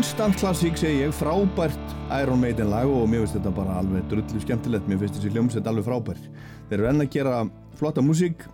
[0.00, 1.90] Instant Classic segi ég, frábært
[2.22, 5.66] Iron Maiden lag og mér finnst þetta bara alveg drullu skemmtilegt, mér finnst þessi hljómsveit
[5.68, 6.22] alveg frábær.
[6.70, 7.34] Þeir eru enn að gera
[7.76, 8.46] flotta músík,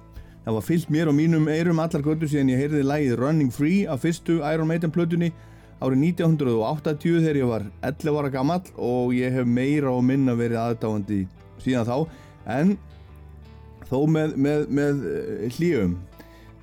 [0.43, 3.85] það var fyllt mér og mínum eirum allar göttu síðan ég heyrði lagið Running Free
[3.87, 5.29] af fyrstu Iron Maiden plötunni
[5.79, 10.65] árið 1980 þegar ég var 11 ára gamall og ég hef meira og minna verið
[10.65, 11.21] aðdáandi
[11.63, 11.97] síðan þá,
[12.59, 12.75] en
[13.87, 15.95] þó með, með, með eh, hlýjum.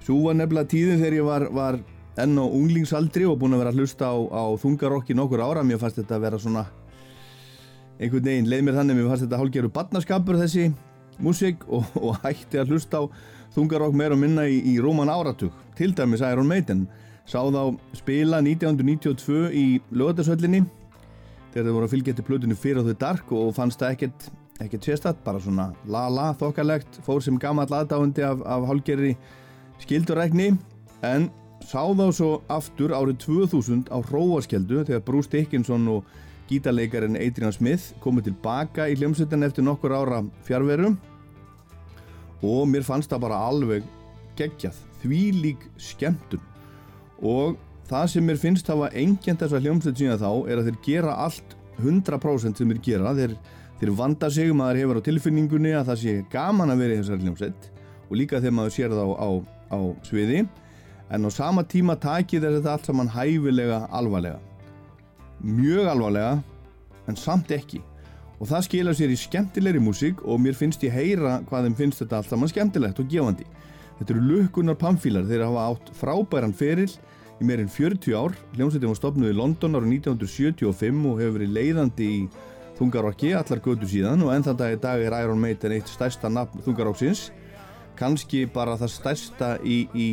[0.04, 1.84] Svo var nefnilega tíðin þegar ég var, var
[2.22, 5.64] enn á unglingsaldri og búinn að vera að hlusta á, á þungarokki nokkur ára.
[5.66, 6.66] Mér fannst þetta að vera svona
[8.00, 10.68] einhvern veginn, leið mér þannig, mér fannst þetta hálfgerðu barnaskapur þessi
[11.24, 13.04] músík og, og hætti að hlusta á
[13.56, 15.54] þungarokk meir og minna í, í Róman áratug.
[15.78, 16.88] Til dæmis Iron Maiden.
[17.26, 20.66] Sá þá spila 1992 í lögatarsöllinni
[21.54, 24.26] þegar þeir voru að fylgja til plötunni fyrir þau dark og fannst það ekkert,
[24.66, 29.14] ekkert sérstatt, bara svona la-la þokkalegt, fór sem gammal aðdáðandi af, af hálgerri
[29.84, 30.50] skildurækni
[31.06, 31.30] en
[31.64, 36.06] sá þá svo aftur árið 2000 á Hróaskjeldu þegar Bruce Dickinson og
[36.50, 40.94] gítarleikarin Adrian Smith komu tilbaka í hljómsveitin eftir nokkur ára fjárveru
[42.44, 43.86] og mér fannst það bara alveg
[44.38, 46.42] geggjað, því lík skemmtun.
[47.24, 47.58] Og
[47.88, 51.56] það sem mér finnst hafa engjent þessa hljómsveit síðan þá er að þeir gera allt
[51.82, 53.14] 100% sem þeir gera.
[53.18, 53.38] Þeir,
[53.80, 56.98] þeir vanda sig um að þeir hefur á tilfinningunni að það sé gaman að vera
[56.98, 57.70] í þessari hljómsveit
[58.10, 59.30] og líka þegar maður sér það á, á,
[59.74, 59.80] á
[60.10, 60.44] sviði
[61.14, 64.40] en á sama tíma takir þetta allt saman hæfilega alvarlega.
[65.44, 66.38] Mjög alvarlega
[67.08, 67.82] en samt ekki.
[68.42, 72.02] Og það skilur sér í skemmtilegri músík og mér finnst ég heyra hvað þeim finnst
[72.02, 73.46] þetta allt saman skemmtilegt og gefandi.
[74.00, 75.28] Þetta eru lukkunar pamfílar.
[75.30, 78.34] Þeir hafa átt frábæran feril í meirinn 40 ár.
[78.58, 82.20] Hljómsveitin var stopnuð í London ára 1975 og hefur verið leiðandi í
[82.80, 86.32] þungarokki allar götu síðan og enn þann dag í dag er Iron Maiden eitt stærsta
[86.32, 87.28] nafn þungaroksins.
[88.00, 90.08] Kannski bara það stærsta í, í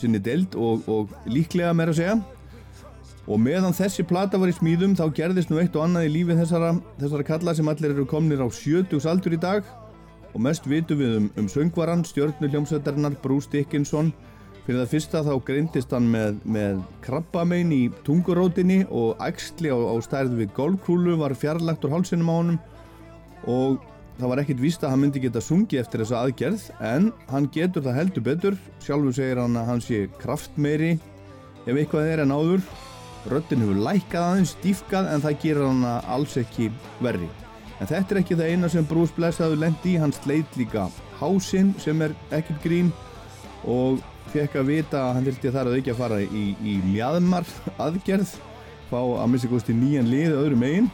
[0.00, 2.18] sinni deild og, og líklega meira að segja.
[3.30, 6.34] Og meðan þessi plata var í smíðum þá gerðist nú eitt og annað í lífi
[6.38, 9.68] þessara, þessara kalla sem allir eru komnir á 70 aldur í dag.
[10.32, 14.10] Og mest vitum við um, um söngvaran stjörnu hljómsveitarinnar Bruce Dickinson.
[14.64, 19.94] Fyrir það fyrsta þá greindist hann með, með krabbamein í tungurótinni og æxli á, á
[20.04, 22.60] stærð við golfkúlu var fjarlagt úr hálsinum á honum.
[23.50, 23.78] Og
[24.20, 27.84] það var ekkert víst að hann myndi geta sungið eftir þessa aðgerð en hann getur
[27.86, 28.58] það heldur betur.
[28.84, 30.92] Sjálfur segir hann að hann sé kraftmeiri
[31.66, 32.64] ef eitthvað er en áður.
[33.30, 36.70] Röddin hefur lækkað aðeins dýfkað en það gerir hann alls ekki
[37.04, 37.28] verri.
[37.80, 39.96] En þetta er ekki það eina sem Bruce Bless hafði lent í.
[40.00, 40.86] Hann sleit líka
[41.20, 42.88] hásinn sem er ekkert grín
[43.68, 44.00] og
[44.32, 47.48] fekk að vita að hann vildi þar að ekki að fara í, í mjadmar
[47.80, 48.34] aðgerð.
[48.90, 50.90] Fá að missa kosti nýjan lið öðru megin.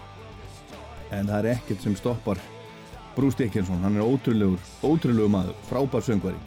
[1.15, 2.43] En það er ekkert sem stoppar
[3.17, 6.39] Bruce Dickinson, hann er ótrúlegur ótrúlegur maður, frábær söngvari.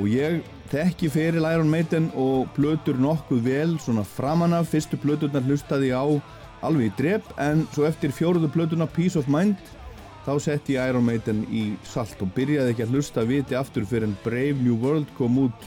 [0.00, 0.40] Og ég
[0.72, 6.04] þekki fyrir Iron Maiden og blötur nokkuð vel svona framan af, fyrstu blöturnar hlustaði á
[6.62, 9.58] alveg í drep en svo eftir fjóruðu blötuna Peace of Mind
[10.26, 14.08] þá setti ég Iron Maiden í salt og byrjaði ekki að hlusta viti aftur fyrir
[14.08, 15.66] en Brave New World kom út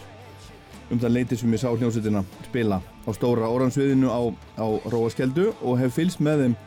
[0.94, 4.22] um það leiti sem ég sá hljómsveitina spila á stóra oransviðinu á,
[4.62, 6.58] á Róaskeldu og hef fylgst með þeim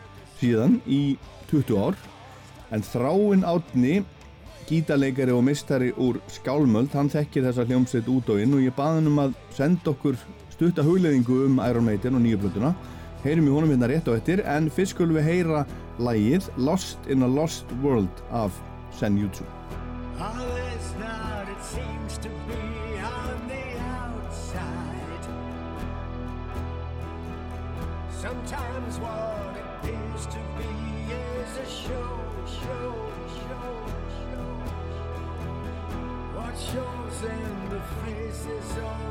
[0.42, 1.02] síðan í
[1.50, 1.98] 20 ár
[2.74, 4.02] en Þráinn Átni
[4.68, 9.00] gítarleikari og mistari úr Skálmöld hann þekkir þessa hljómsveit út og inn og ég baði
[9.00, 10.18] hann um að senda okkur
[10.52, 12.74] stutta hugleðingu um Iron Maiden og nýju blötuna
[13.24, 15.64] heyrum í honum hérna rétt á eftir en fyrst skulum við heyra
[15.98, 18.52] lægið Lost in a Lost World af
[18.98, 19.48] Senjutsu
[38.50, 39.07] is on.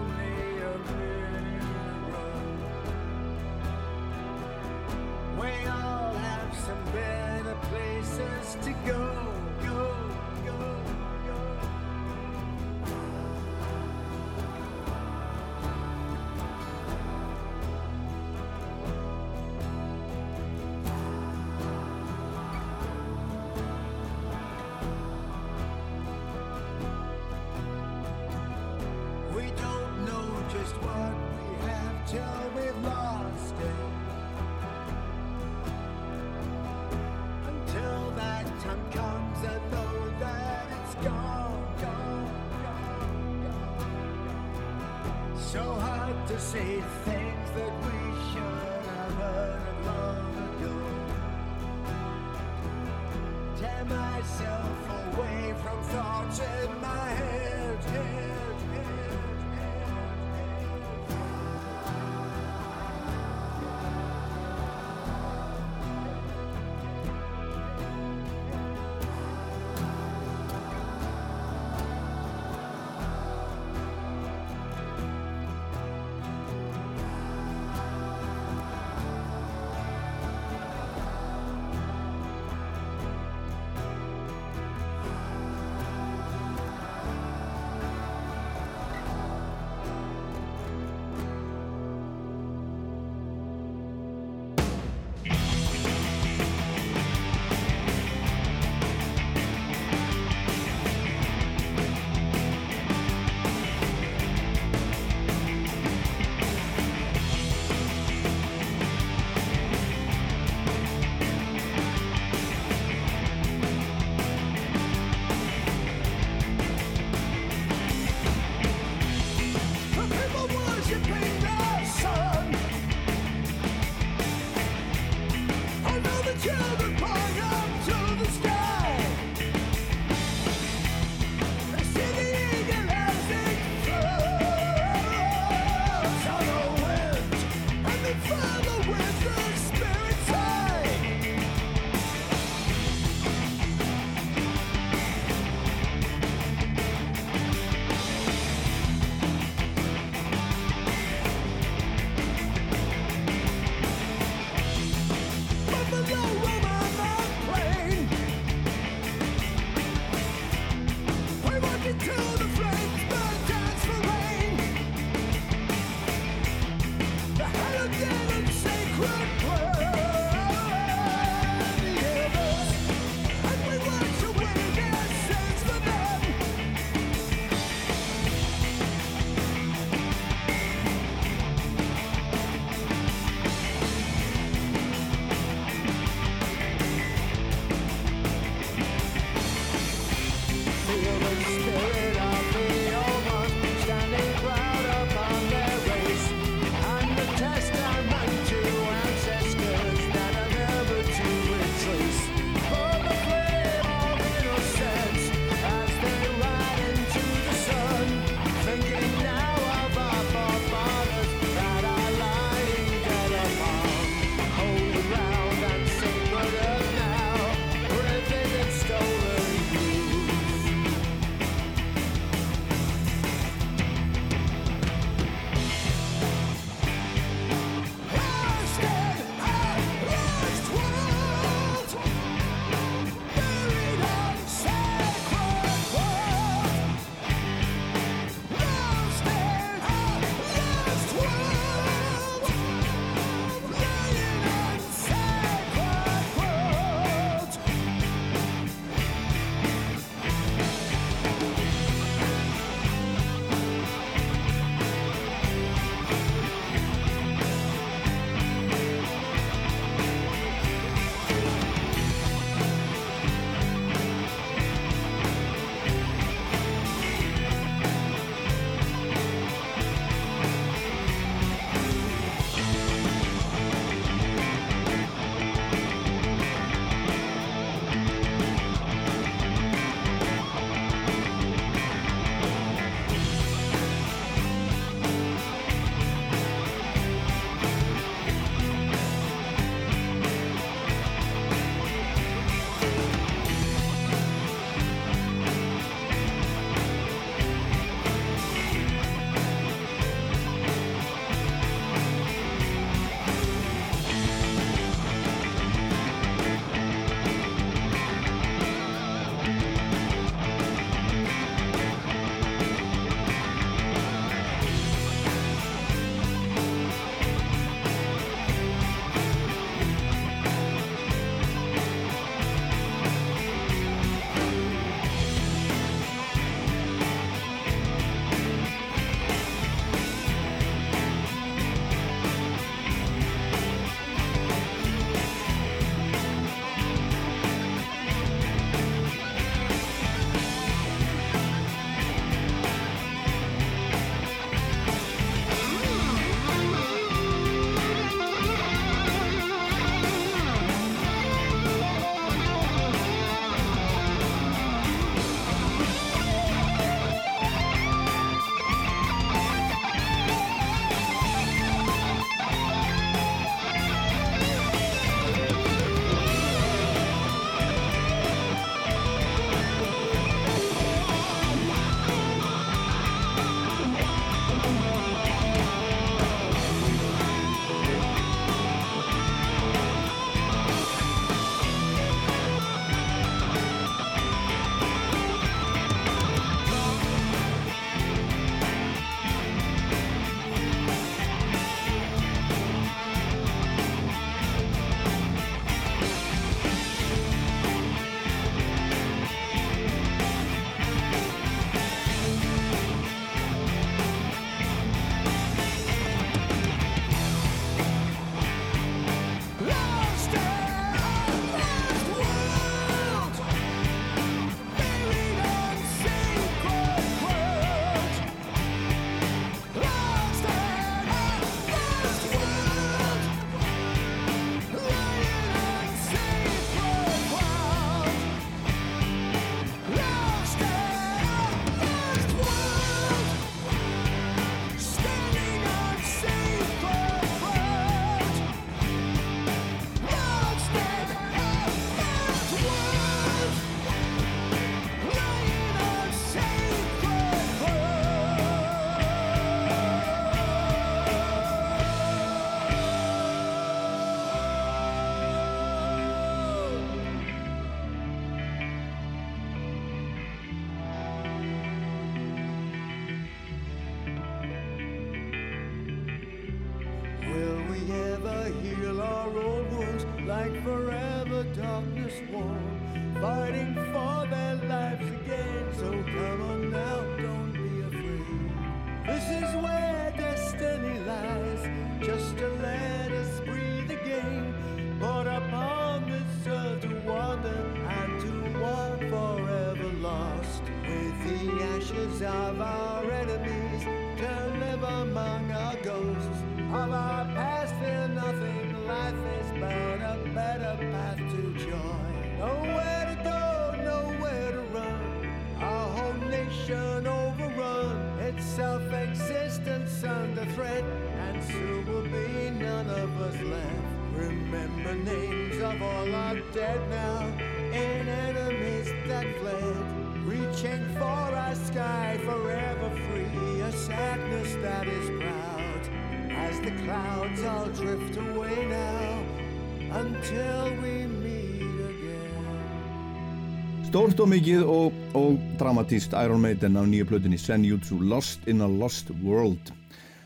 [533.88, 538.68] Stórt og mikið og, og dramatíst Iron Maiden á nýju plötunni Senjutsu Lost in a
[538.68, 539.70] Lost World.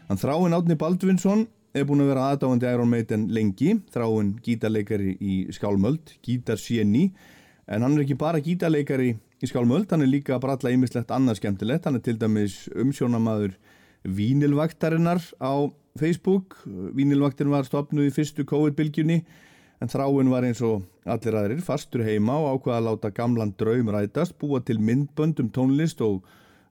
[0.09, 1.43] Hann þráinn Átni Baldvinsson
[1.77, 7.11] er búinn að vera aðdáandi Iron Maiden lengi, þráinn gítarleikari í Skálmöld, gítarsjeni,
[7.69, 11.43] en hann er ekki bara gítarleikari í Skálmöld, hann er líka að bralla ýmislegt annað
[11.43, 13.53] skemmtilegt, hann er til dæmis umsjónamaður
[14.09, 15.69] Vínilvaktarinnar á
[16.01, 16.57] Facebook,
[16.97, 19.21] Vínilvaktin var stopnuð í fyrstu COVID-bylgjunni,
[19.81, 23.89] en þráinn var eins og allir aðrir fastur heima og ákvaða að láta gamlan draum
[23.89, 26.21] rætast, búa til myndbönd um tónlist og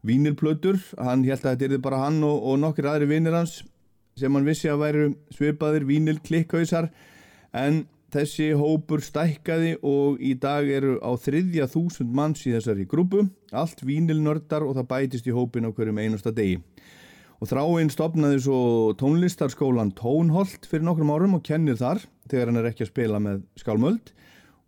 [0.06, 0.78] vínilplötur.
[0.96, 3.60] Hann held að þetta er bara hann og, og nokkur aðri vinnir hans
[4.18, 6.90] sem hann vissi að væru svipaðir vínilklikkhausar
[7.56, 13.26] en þessi hópur stækkaði og í dag eru á þriðja þúsund manns í þessari grúpu,
[13.54, 16.58] allt vínilnördar og það bætist í hópin á hverjum einasta degi.
[17.40, 18.60] Og þráinn stopnaði svo
[19.00, 23.38] tónlistarskólan Tónholt fyrir nokkrum árum og kennir þar þegar hann er ekki að spila með
[23.56, 24.10] skálmöld.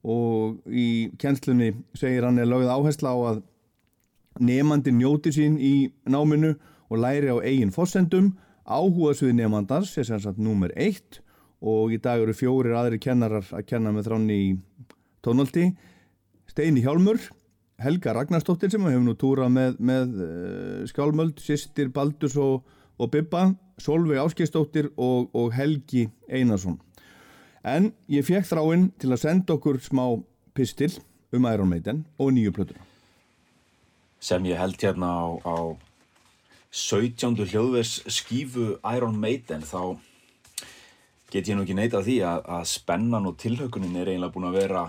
[0.09, 3.43] Og í kennslunni segir hann er lögð áhersla á að
[4.41, 6.55] nefandi njóti sín í náminu
[6.89, 8.33] og læri á eigin fossendum
[8.65, 11.21] áhuga svið nefandars er sem sagt númer eitt
[11.61, 14.49] og í dag eru fjórir aðri kennarar að kenna með þráni í
[15.23, 15.69] tónholti.
[16.49, 17.21] Steini Hjálmur
[17.83, 22.63] Helga Ragnarstóttir sem hefur nú túrað með, með uh, skálmöld, sýstir Baldurs og,
[22.99, 23.49] og Bibba,
[23.83, 26.79] Solveig Áskistóttir og, og Helgi Einarsson.
[27.63, 30.05] En ég fekk þráinn til að senda okkur smá
[30.55, 30.93] pistil
[31.33, 32.89] um Iron Maiden og nýju plötuna.
[34.23, 35.57] sem ég held hérna á, á
[36.71, 37.35] 17.
[37.51, 39.99] hljóðvers skífu Iron Maiden þá
[41.33, 44.59] get ég nú ekki neitað því að, að spennan og tilhaukunin er eiginlega búin að
[44.61, 44.85] vera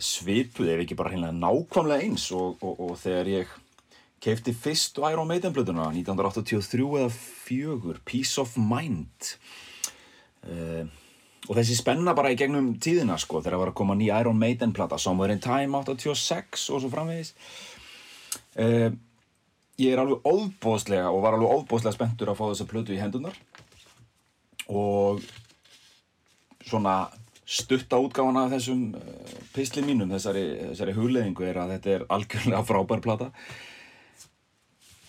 [0.00, 3.58] svipuð ef ekki bara hreinlega nákvæmlega eins og, og, og þegar ég
[4.20, 9.32] keipti fyrstu Iron Maiden blöðuna 1983 eða 4 Peace of Mind.
[10.44, 10.84] E,
[11.48, 14.74] og þessi spenna bara í gegnum tíðina sko þegar var að koma ný Iron Maiden
[14.76, 17.32] plata Somewhere in Time 86 og svo framvegis.
[18.60, 18.90] E,
[19.80, 23.36] ég er alveg óbóðslega og var alveg óbóðslega spenntur að fá þessa plötu í hendunar
[24.70, 25.24] og
[26.68, 27.08] svona
[27.50, 32.66] stutta útgáfan af þessum uh, pisli mínum, þessari, þessari hugleðingu er að þetta er algjörlega
[32.70, 33.30] frábær plata.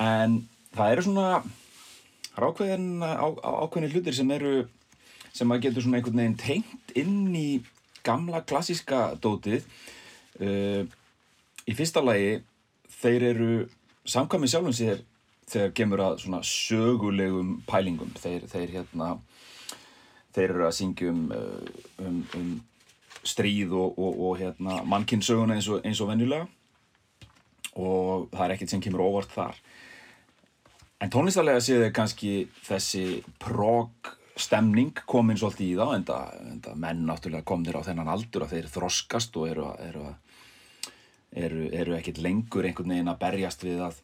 [0.01, 0.39] En
[0.73, 1.27] það eru svona
[2.31, 3.27] það eru ákveðin, á,
[3.65, 4.55] ákveðin hlutir sem eru
[5.31, 7.61] sem maður getur svona einhvern veginn tengt inn í
[8.03, 9.67] gamla klassíska dótið.
[10.41, 10.87] Uh,
[11.69, 12.39] í fyrsta lagi
[13.01, 13.51] þeir eru
[14.09, 15.03] samkvæmið sjálfum sér
[15.51, 18.11] þegar kemur að svona sögulegum pælingum.
[18.17, 19.13] Þeir, þeir hérna
[20.35, 22.51] þeir eru að syngja um, uh, um, um
[23.27, 26.47] stríð og, og, og hérna, mannkinnsöguna eins og, og venjulega.
[27.79, 29.59] Og það er ekkert sem kemur óvart þar.
[31.01, 32.33] En tónlistarlega séu þeir kannski
[32.65, 33.05] þessi
[33.41, 38.55] prog stemning komin svolítið í þá en það menn náttúrulega komnir á þennan aldur að
[38.55, 40.05] þeir þroskast og eru, eru,
[41.43, 43.99] eru, eru ekkert lengur einhvern veginn að berjast við að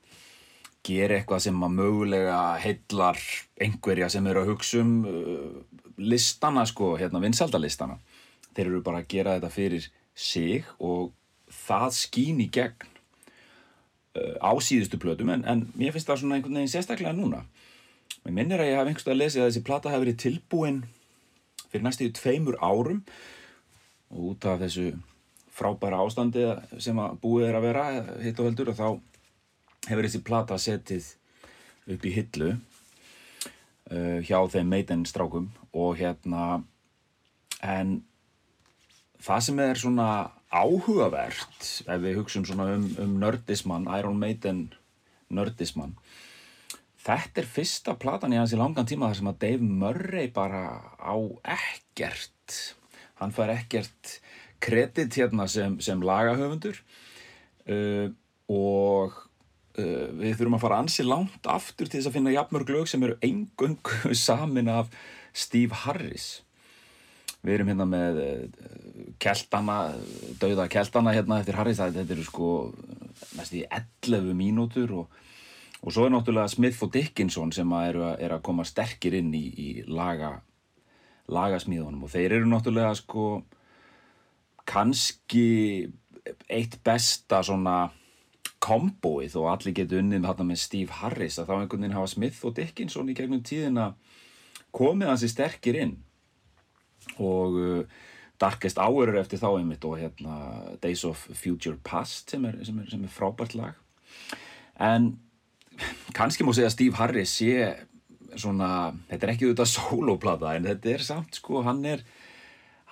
[0.88, 3.22] gera eitthvað sem að mögulega heillar
[3.62, 7.98] einhverja sem eru að hugsa um uh, listana sko, hérna vinsaldalistana
[8.58, 9.88] þeir eru bara að gera þetta fyrir
[10.18, 11.12] sig og
[11.54, 12.88] það skín í gegn
[14.18, 17.44] uh, á síðustu plötum en, en mér finnst það svona einhvern veginn sérstaklega núna.
[18.26, 20.80] Mér minnir að ég hef einhverstað að lesa að þessi plata hefur verið tilbúin
[21.68, 23.04] fyrir næstu tveimur árum.
[24.14, 24.90] Og út af þessu
[25.58, 26.46] frábæra ástandi
[26.84, 27.86] sem að búið er að vera
[28.24, 28.88] hitt og heldur og þá
[29.90, 31.14] hefur þessi plata setið
[31.94, 32.52] upp í hillu
[33.92, 36.64] uh, hjá þeim Maiden strákum og hérna
[37.64, 38.00] en
[39.24, 40.10] það sem er svona
[40.54, 44.70] áhugavert ef við hugsum svona um, um nördismann, Iron Maiden
[45.28, 45.98] nördismann
[47.08, 50.64] þetta er fyrsta platan í hans í langan tíma þar sem að Dave Murray bara
[51.00, 51.16] á
[51.56, 52.58] ekkert.
[53.22, 54.18] Hann fær ekkert
[54.64, 56.80] kredit hérna sem, sem lagahöfundur
[57.72, 58.10] uh,
[58.52, 59.16] og
[59.78, 63.18] við þurfum að fara ansi langt aftur til þess að finna jafnmörg lög sem eru
[63.26, 64.90] engungu samin af
[65.38, 66.42] Steve Harris.
[67.46, 68.64] Við erum hérna með uh,
[69.22, 69.76] keltana,
[70.42, 72.50] dauða keltana hérna eftir Harris, þetta eru sko
[73.38, 75.14] næst í 11 mínútur og,
[75.84, 79.20] og svo er náttúrulega Smith og Dickinson sem að eru, að- eru að koma sterkir
[79.22, 80.40] inn í, í laga
[81.30, 82.04] lagasmíðunum.
[82.08, 83.28] Og þeir eru náttúrulega sko
[84.68, 85.88] kannski
[86.52, 87.90] eitt besta svona
[88.64, 92.56] kombóið og allir getur unnið með, Steve Harris að þá einhvern veginn hafa Smith og
[92.58, 93.92] Dickinson í gegnum tíðina
[94.76, 95.96] komið hansi sterkir inn.
[97.22, 98.00] Og uh,
[98.42, 100.38] Darkest Hour er eftir þá einmitt og hérna
[100.82, 103.78] Days of Future Past sem er, sem er, sem er frábært lag.
[104.78, 105.16] En
[106.18, 107.54] kannski má segja að Steve Harris sé
[108.38, 112.04] svona, þetta er ekki auðvitað soloplata en þetta er samt sko, hann er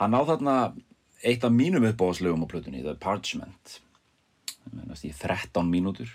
[0.01, 0.55] hann á þarna
[1.25, 3.79] eitt af mínum uppáðslögum á plötunni, The Parchment
[4.71, 6.09] Mennast í 13 mínútur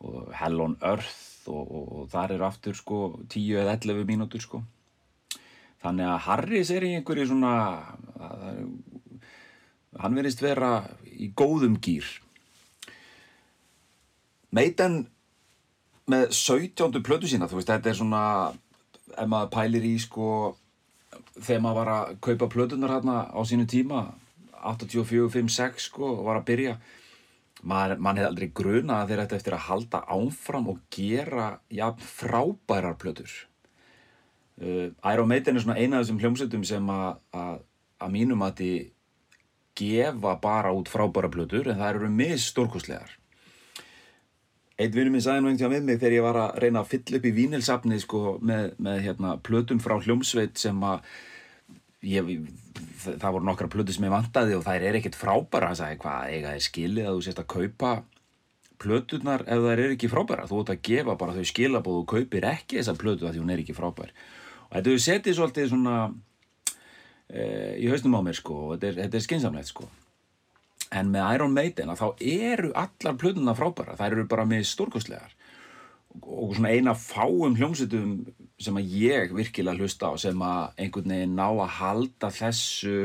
[0.00, 4.44] og Hell on Earth og, og, og þar er aftur sko 10 eða 11 mínútur
[4.44, 4.62] sko
[5.80, 7.52] þannig að Harris er í einhverju svona
[8.16, 8.58] það er,
[10.00, 10.72] hann verðist vera
[11.10, 12.08] í góðum gýr
[14.50, 15.04] Maiden
[16.10, 16.96] með 17.
[17.06, 18.22] plötu sína, þú veist, þetta er svona
[19.14, 20.30] ef maður pælir í sko
[21.36, 24.08] þegar maður var að kaupa plötunar hérna á sínu tíma
[24.60, 26.74] 84, 5, 6 sko og var að byrja
[27.62, 32.98] mann hefði aldrei gruna að þeir ætti eftir að halda áfram og gera jafn frábærar
[33.00, 33.30] plötur.
[34.60, 37.62] Uh, Iron Maiden er svona eina af þessum hljómsveitum sem að, að,
[38.00, 38.90] að mínum að þið
[39.80, 43.16] gefa bara út frábæra plötur en það eru mis stórkostlegar
[44.80, 46.92] Einn vinnur minn sagði nú einhvern veginn við mig þegar ég var að reyna að
[46.94, 51.10] fylla upp í vínilsafni sko, með, með hérna, plötum frá hljómsveit sem að
[52.06, 52.30] ég,
[53.02, 56.32] það, voru nokkra plötu sem ég vantaði og þær er ekkert frábæra hann sagði hvað
[56.34, 57.92] eiga er skilið að þú sést að kaupa
[58.80, 62.48] plötunar ef þær er ekki frábæra þú ert að gefa bara þau skilabóð og kaupir
[62.48, 64.12] ekki þessa plötu að því hún er ekki frábær.
[64.70, 65.96] Og þetta hefur setið svolítið svona
[67.28, 67.42] e,
[67.82, 69.90] í hausnum á mér sko og þetta er, þetta er skinsamlegt sko.
[70.96, 75.36] En með Iron Maiden að þá eru allar plötuna frábæra, þær eru bara með stórkostlegar
[76.18, 78.14] og svona eina fáum hljómsveitum
[78.60, 82.96] sem að ég virkilega hlusta á sem að einhvern veginn ná að halda þessu,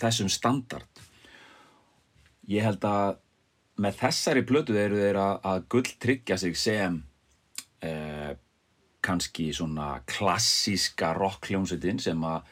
[0.00, 1.02] þessum standard.
[2.48, 3.18] Ég held að
[3.82, 7.00] með þessari plötu eru þeir að, að gull tryggja sig sem
[7.82, 8.34] eh,
[9.04, 12.46] kannski svona klassíska rock hljómsveitin sem að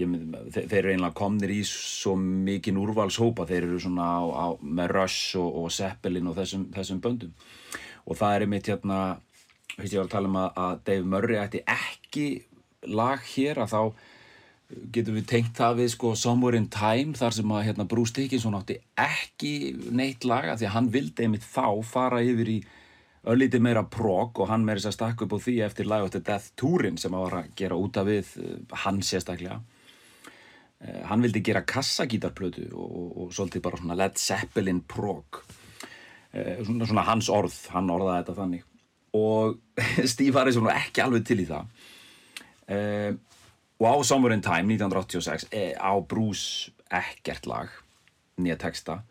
[0.00, 0.16] ég,
[0.56, 5.36] þeir eru einlega komnir í svo mikinn úrvalshópa þeir eru svona á, á, með Rush
[5.40, 7.36] og, og Zeppelin og þessum, þessum böndum.
[8.06, 9.00] Og það er einmitt hérna
[9.74, 12.28] veist ég var að tala um að, að Dave Murray ætti ekki
[12.86, 13.80] lag hér að þá
[14.94, 18.56] getum við tengt það við sko Somewhere in Time þar sem að hérna Bruce Dickinson
[18.58, 19.52] átti ekki
[19.94, 22.58] neitt laga því að hann vildi einmitt þá fara yfir í
[23.26, 26.52] örlítið meira prog og hann meiri sér stakk upp á því eftir Live After Death
[26.58, 29.58] túrin sem að var að gera út af við eh, hann sérstaklega.
[30.82, 35.42] Eh, hann vildi gera kassagítarplötu og, og, og svolítið bara svona Led Zeppelin prog.
[36.30, 38.72] Eh, svona, svona hans orð, hann orðaði þetta þannig
[39.16, 39.56] og
[40.12, 41.72] Steve Harrison var ekki alveg til í það.
[42.66, 43.12] Uh,
[43.80, 47.72] og á Somewhere in Time 1986 eh, á Bruce ekkert lag
[48.40, 49.02] nýja texta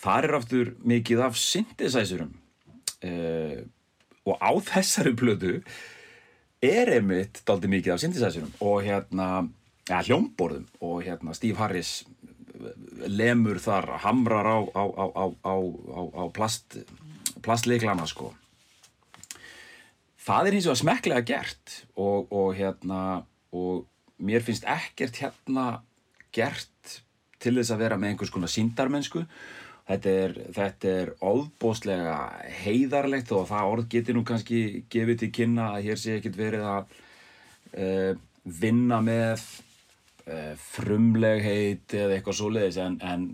[0.00, 2.32] þar er aftur mikið af synthesizerum.
[3.00, 3.64] Uh,
[4.28, 5.58] og á þessari plötu
[6.64, 9.28] er einmitt daldi mikið af synthesizerum og hérna
[9.88, 10.66] ja, hljómborðum.
[10.84, 12.02] Og hérna Steve Harris
[13.08, 14.84] lemur þar hamrar á, á,
[15.40, 15.54] á,
[16.12, 16.76] á plast,
[17.44, 18.34] plastleiklana sko
[20.30, 23.00] það er hins vegar smekklega gert og, og hérna
[23.56, 23.86] og
[24.22, 25.66] mér finnst ekkert hérna
[26.34, 27.00] gert
[27.40, 29.24] til þess að vera með einhvers konar síndarmennsku
[29.90, 32.16] þetta er, þetta er óðbóðslega
[32.62, 34.60] heiðarlegt og það orð getur nú kannski
[34.92, 36.94] gefið til kynna að hér sé ekkert verið að
[37.74, 38.12] uh,
[38.60, 39.42] vinna með
[40.28, 42.78] uh, frumlegheit eða eitthvað svoleiðis.
[42.84, 43.26] En, en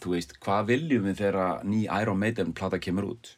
[0.00, 3.34] þú veist, hvað viljum við þegar ný Iron Maiden plata kemur út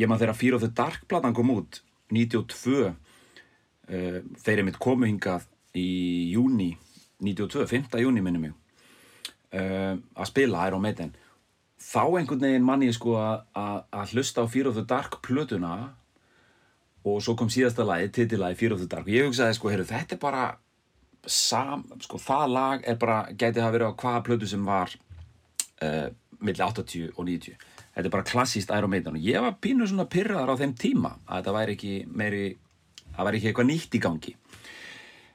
[0.00, 1.80] ég maður þegar Fear of the Dark platan kom út
[2.12, 2.94] 92 uh,
[3.88, 5.86] þeir eru mitt komu hingað í
[6.34, 6.72] júni
[7.24, 7.98] 92, 5.
[8.02, 8.54] júni minnum mig
[9.54, 11.12] uh, að spila Iron Maiden
[11.84, 15.20] þá einhvern veginn mann ég sko að- að að hlusta á Fear of the Dark
[15.26, 15.74] plötuna
[17.04, 19.88] og svo kom síðasta lagi, titillagi Fear of the Dark og ég hugsaði sko, heyrðu,
[19.90, 20.44] þetta er bara
[21.28, 24.92] sam, sko, það lag er bara, gæti hafa verið á hvaða plötu sem var
[25.84, 26.08] uh,
[26.40, 27.58] milli 80 og 90
[27.94, 29.16] þetta er bara klassíst Iron Maiden.
[29.18, 32.44] Og ég var pínu svona pyrraðar á þeim tíma að þetta væri ekki meiri
[33.14, 34.34] það væri ekki eitthvað nýtt í gangi.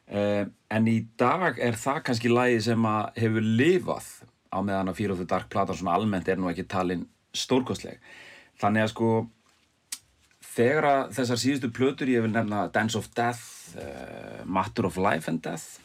[0.10, 4.08] Uh, en í dag er það kannski lagi sem að hefur lifað
[4.50, 7.06] á meðan að Fear of the Dark platan svona almennt er nú ekki talin
[7.38, 8.00] stórkostleg.
[8.60, 9.12] Þannig að sko
[10.50, 15.30] þegar að þessar síðustu plötur ég vil nefna Dance of Death uh, Matter of Life
[15.32, 15.80] and Death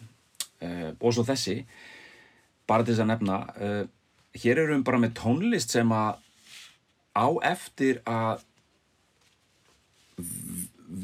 [0.64, 1.60] uh, og svo þessi
[2.64, 3.38] bara til þess að nefna
[4.40, 6.23] hér erum við bara með tónlist sem að
[7.14, 8.44] á eftir að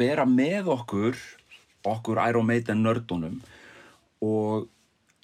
[0.01, 1.17] vera með okkur
[1.87, 3.41] okkur Iron Maiden nördunum
[4.21, 4.69] og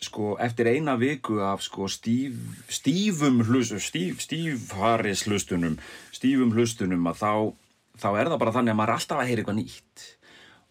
[0.03, 2.35] sko eftir eina viku af sko stíf,
[2.69, 5.79] stífum hlustum stíf, stífharis hlustunum
[6.17, 7.33] stífum hlustunum að þá
[8.01, 10.05] þá er það bara þannig að maður er alltaf að heyra eitthvað nýtt.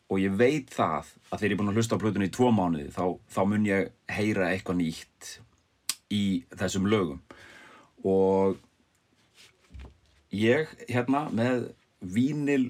[0.05, 2.51] Og ég veit það að þegar ég er búin að hlusta á plötunni í tvo
[2.53, 5.31] mánuði þá, þá mun ég heyra eitthvað nýtt
[6.13, 7.23] í þessum lögum.
[8.05, 8.59] Og
[10.35, 11.69] ég hérna með
[12.05, 12.69] vínil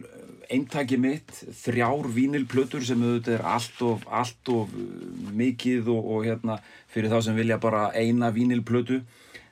[0.54, 4.90] eintaki mitt, þrjár vínilplötur sem auðvitað er allt of, allt of uh,
[5.36, 6.60] mikið og, og hérna
[6.94, 9.02] fyrir þá sem vilja bara eina vínilplötu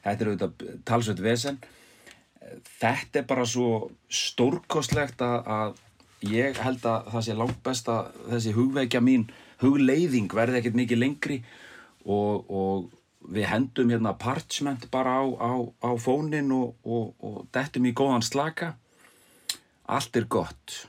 [0.04, 1.60] þetta er auðvitað talsveit vesen.
[2.80, 3.70] Þetta er bara svo
[4.12, 5.80] stórkostlegt að,
[6.28, 9.26] ég held að það sé langt best að þessi hugveikja mín
[9.64, 11.40] hugleiðing verði ekkert mikið lengri
[12.04, 12.92] og, og
[13.30, 15.52] við hendum hérna parchment bara á, á,
[15.84, 18.74] á fónin og, og, og dettum í góðan slaka.
[19.88, 20.84] Allt er gott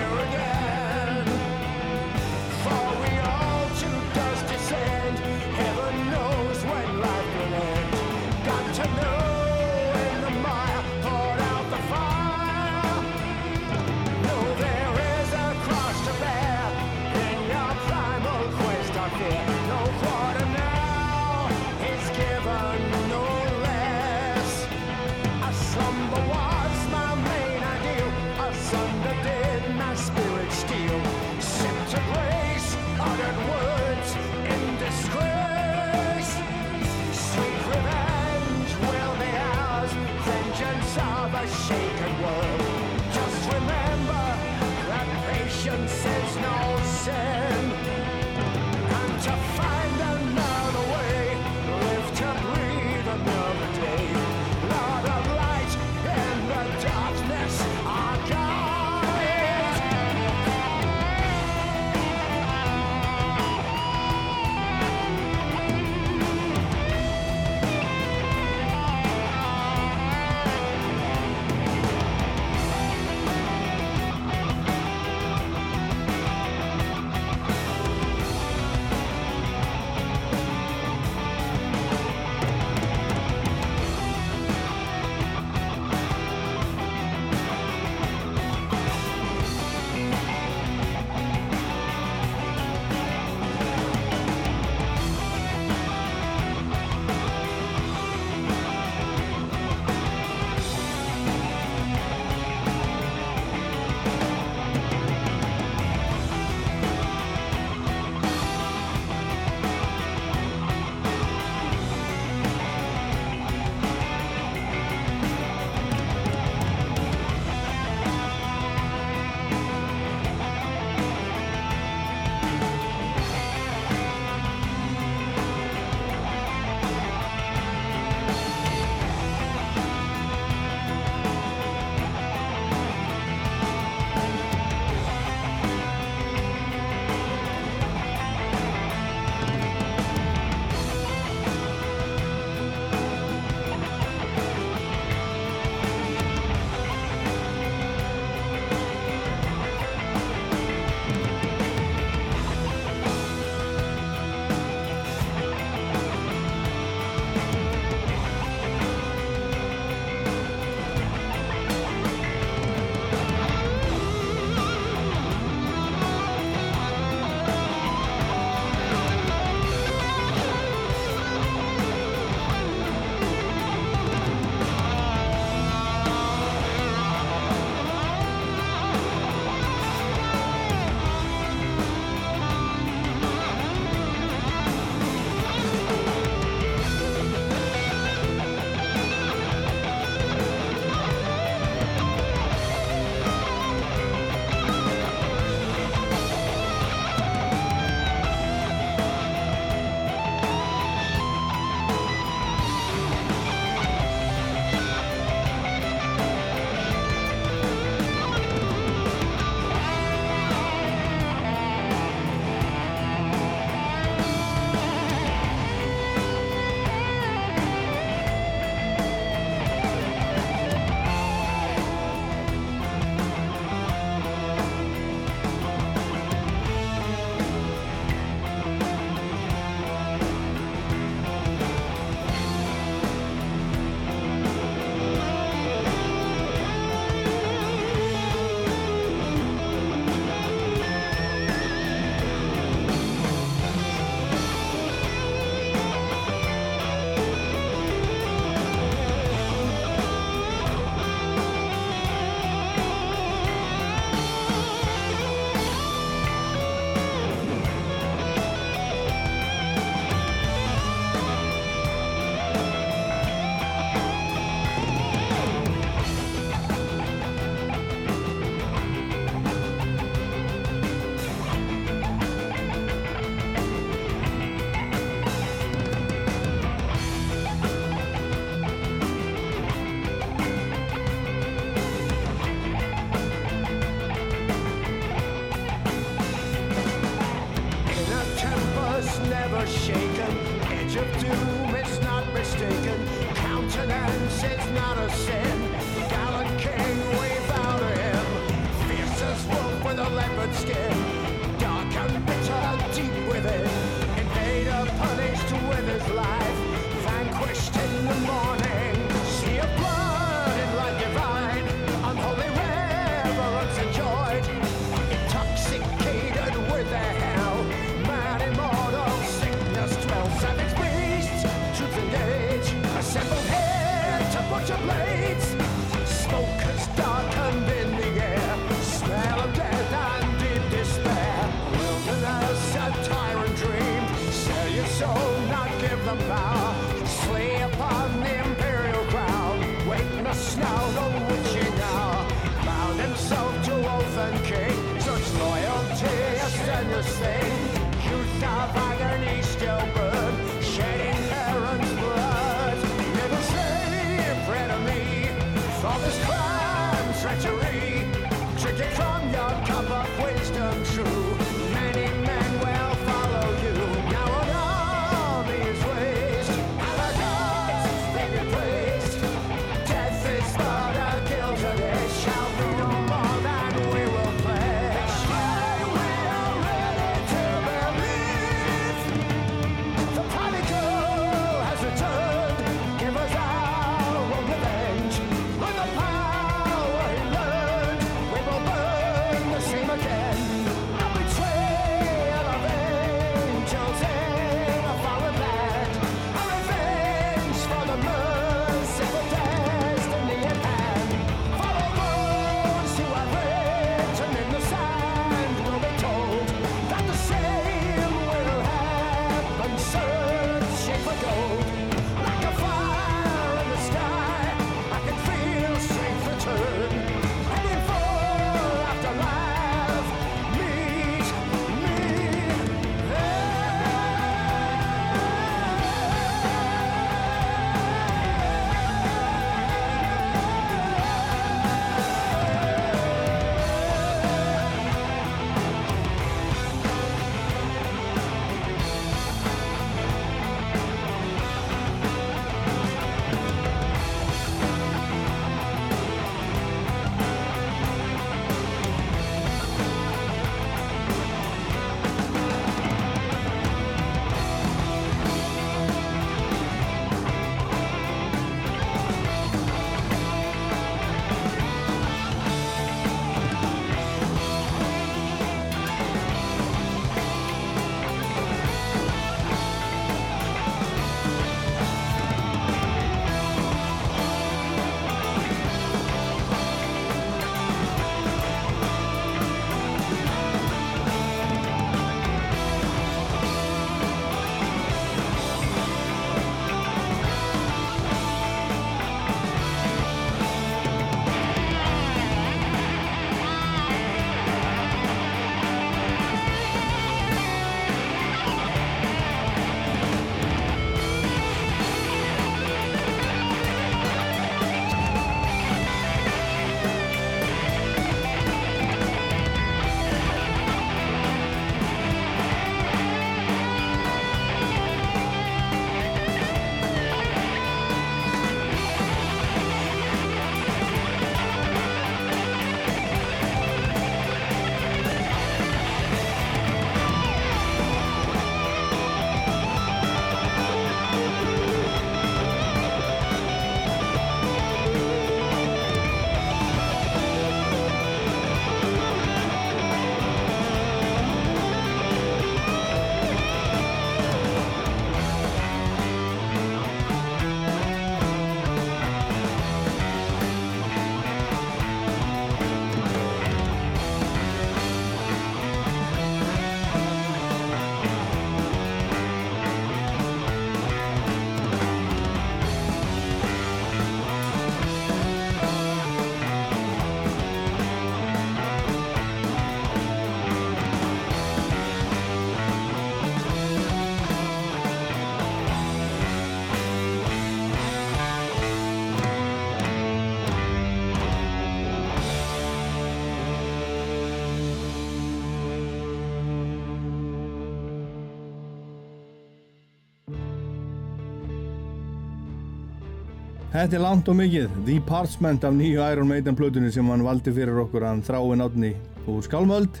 [593.70, 597.52] Þetta er langt og mikið, The Parchment af nýju Iron Maiden plötunni sem hann valdi
[597.54, 598.88] fyrir okkur hann þráin átni
[599.30, 600.00] úr Skálmöld.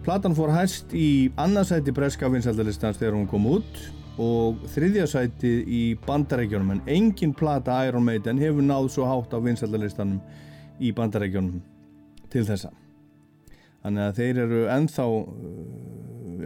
[0.00, 3.82] Platan fór hæst í annarsæti breska vinsaldalistans þegar hún kom út
[4.16, 9.44] og þriðja sæti í bandarækjunum en engin plata Iron Maiden hefur náð svo hátt á
[9.44, 10.16] vinsaldalistanum
[10.80, 11.60] í bandarækjunum
[12.32, 12.72] til þessa.
[13.84, 15.06] Þannig að þeir eru ennþá,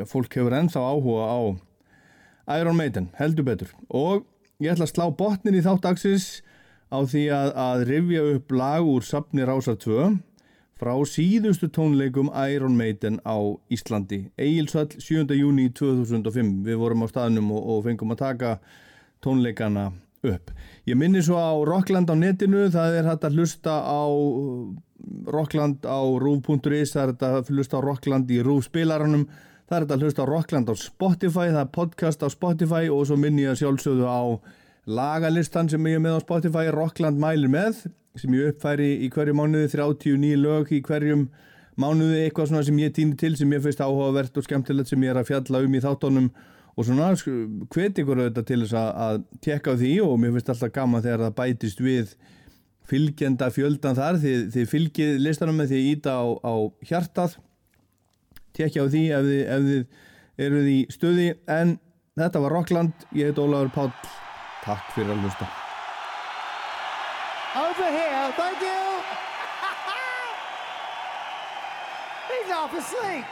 [0.01, 1.38] já, fólk hefur ennþá áhuga á
[2.59, 3.70] Iron Maiden, heldur betur.
[3.86, 4.26] Og
[4.59, 6.28] ég ætla að slá botnin í þátt dagsins
[6.93, 10.09] á því að, að rifja upp lag úr Sapni Rásar 2
[10.77, 13.37] frá síðustu tónleikum Iron Maiden á
[13.73, 14.27] Íslandi.
[14.37, 15.25] Egilsvall 7.
[15.39, 16.51] júni 2005.
[16.67, 18.51] Við vorum á staðnum og, og fengum að taka
[19.25, 19.89] tónleikana
[20.27, 20.53] upp.
[20.87, 24.05] Ég minni svo á Rockland á netinu, það er hægt að hlusta á
[25.33, 29.27] Rockland á rúf.is, það er hægt að hlusta á Rockland í rúf spilaranum,
[29.69, 33.07] það er hægt að hlusta á Rockland á Spotify, það er podcast á Spotify og
[33.09, 34.21] svo minni ég að sjálfsögðu á
[34.87, 37.87] lagalistan sem ég er með á Spotify, Rockland mælir með,
[38.17, 41.27] sem ég uppfæri í hverju mánuði, 39 lög í hverjum
[41.77, 45.13] mánuði, eitthvað svona sem ég týni til, sem ég finnst áhugavert og skemmtilegt sem ég
[45.13, 46.31] er að fjalla um í þáttónum
[46.77, 50.75] og svona hveti ykkur auðvitað til þess að, að tekka því og mér finnst alltaf
[50.75, 52.13] gaman þegar það bætist við
[52.87, 56.55] fylgjenda fjöldan þar þið, þið fylgið listanum með því að íta á, á
[56.87, 57.39] hjartað.
[58.57, 61.75] Tekja á því ef þið, ef þið eruð í stöði en
[62.17, 64.26] þetta var Rockland, ég heit Ólafur Páll
[64.66, 65.47] takk fyrir að hlusta
[67.56, 68.68] Over here, thank you.
[72.28, 73.24] He's half asleep.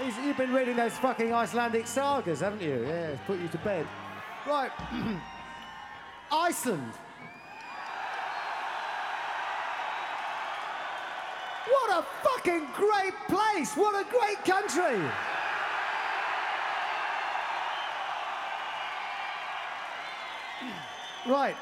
[0.00, 2.84] He's, you've been reading those fucking Icelandic sagas, haven't you?
[2.86, 3.84] Yeah, it's put you to bed.
[4.46, 4.70] Right.
[6.32, 6.92] Iceland.
[11.68, 13.74] What a fucking great place!
[13.74, 15.00] What a great country!
[21.28, 21.56] Right.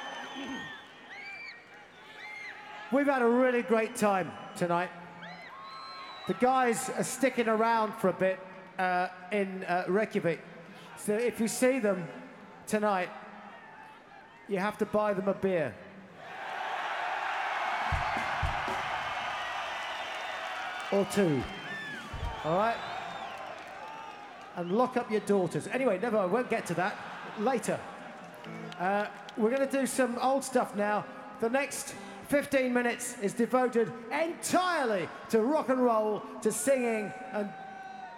[2.92, 4.90] We've had a really great time tonight.
[6.28, 8.38] The guys are sticking around for a bit
[8.78, 10.40] uh, in uh, Reykjavik.
[10.96, 12.06] So if you see them
[12.66, 13.08] tonight,
[14.48, 15.74] you have to buy them a beer.
[20.92, 21.42] Or two.
[22.44, 22.76] All right?
[24.56, 25.66] And lock up your daughters.
[25.66, 26.96] Anyway, never, I won't get to that.
[27.38, 27.78] Later.
[28.78, 29.06] Uh,
[29.38, 31.04] we're going to do some old stuff now.
[31.40, 31.94] The next
[32.28, 37.48] 15 minutes is devoted entirely to rock and roll, to singing and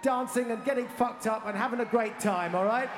[0.01, 2.89] dancing and getting fucked up and having a great time, all right?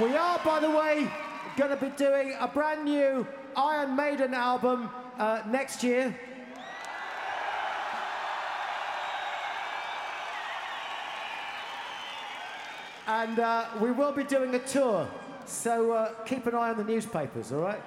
[0.00, 1.10] We are, by the way,
[1.56, 3.26] going to be doing a brand new
[3.56, 6.16] Iron Maiden album uh, next year.
[13.08, 15.08] And uh, we will be doing a tour,
[15.46, 17.80] so uh, keep an eye on the newspapers, all right?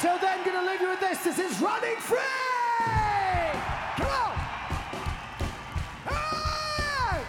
[0.00, 1.22] Till then, gonna leave you with this.
[1.22, 2.16] This is Running Free!
[3.96, 4.32] Come on!
[6.08, 7.20] Hey!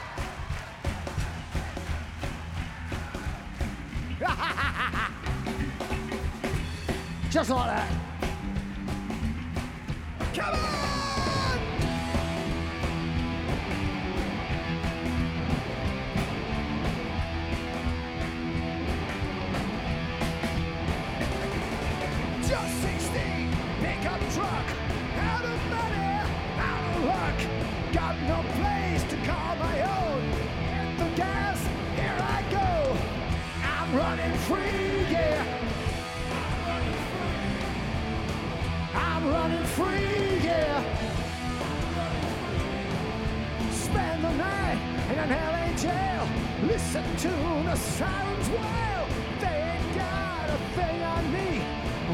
[7.29, 8.08] Just like that.
[46.91, 47.27] Listen to
[47.69, 49.05] the sirens wail.
[49.39, 51.61] They ain't got a thing on me.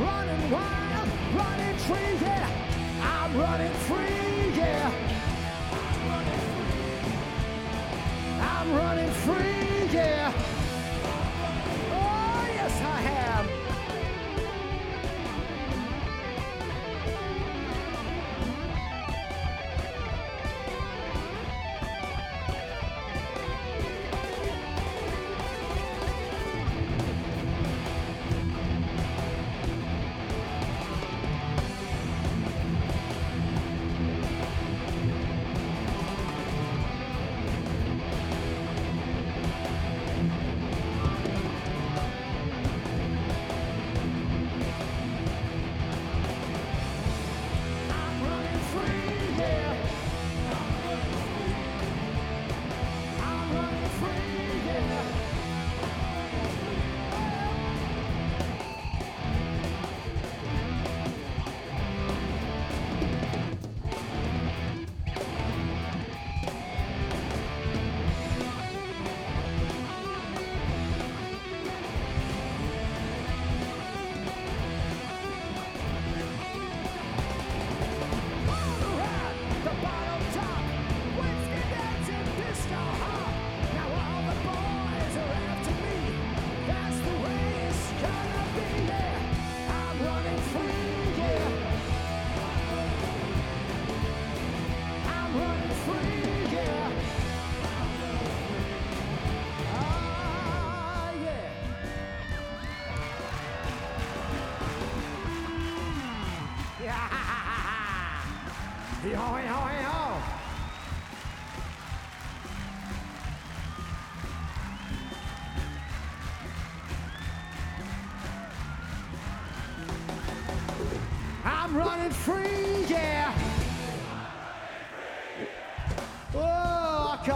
[0.03, 2.49] Running wild, running free, yeah.
[3.02, 4.91] I'm running free, yeah.
[8.41, 9.65] I'm running free,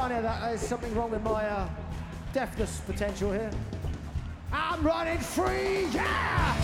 [0.09, 0.41] I can't that.
[0.41, 1.69] There's something wrong with my uh,
[2.33, 3.51] deafness potential here.
[4.51, 6.55] I'm running free, yeah.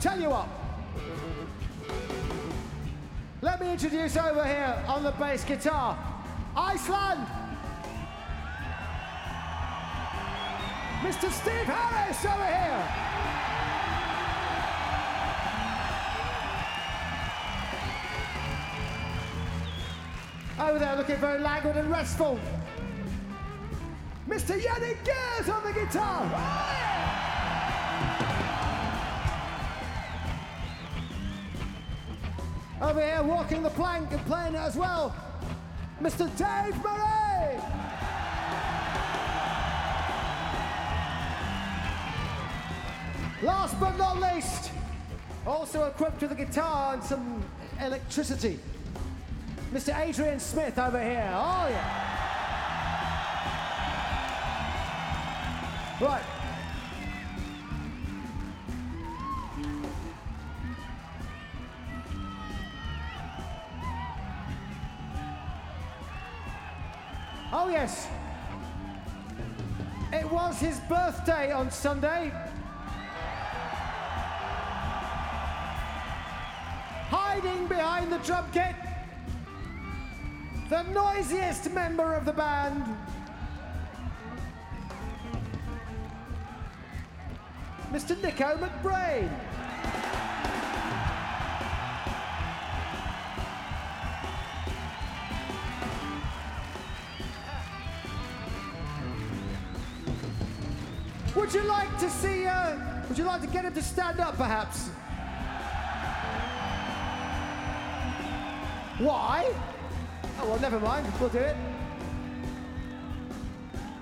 [0.00, 0.48] Tell you what.
[3.42, 5.98] Let me introduce over here on the bass guitar,
[6.56, 7.26] Iceland.
[11.02, 11.30] Mr.
[11.30, 13.39] Steve Harris over here.
[20.60, 22.38] Over there looking very languid and restful.
[24.28, 24.60] Mr.
[24.60, 26.24] Yannick Gears on the guitar.
[32.82, 35.14] Over here walking the plank and playing it as well,
[36.02, 36.28] Mr.
[36.36, 37.58] Dave Murray.
[43.42, 44.72] Last but not least,
[45.46, 47.42] also equipped with a guitar and some
[47.80, 48.58] electricity,
[49.72, 49.96] Mr.
[49.96, 51.30] Adrian Smith over here.
[51.32, 52.10] Oh, yeah.
[56.00, 56.22] Right.
[67.52, 68.08] Oh, yes.
[70.12, 72.32] It was his birthday on Sunday.
[80.92, 82.84] Noisiest member of the band.
[87.92, 88.20] Mr.
[88.22, 89.30] Nico McBrain.
[101.34, 102.76] Would you like to see, uh,
[103.08, 104.90] would you like to get him to stand up perhaps?
[108.98, 109.50] Why?
[110.42, 111.54] Oh, well, never mind, we'll do it.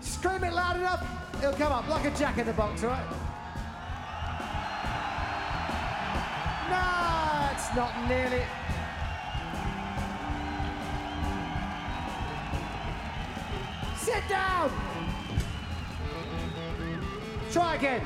[0.01, 1.05] Scream it loud enough,
[1.39, 3.05] it'll come up like a jack in the box, right?
[6.70, 8.44] No, it's not nearly.
[13.97, 14.70] Sit down!
[17.51, 18.02] Try again.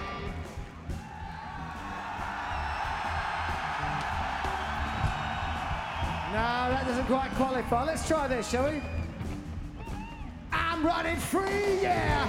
[7.03, 7.85] Doesn't quite qualify.
[7.85, 8.83] Let's try this, shall we?
[10.53, 12.29] I'm running free, yeah!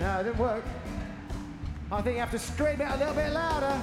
[0.00, 0.64] No, it didn't work.
[1.90, 3.80] I think you have to scream it a little bit louder.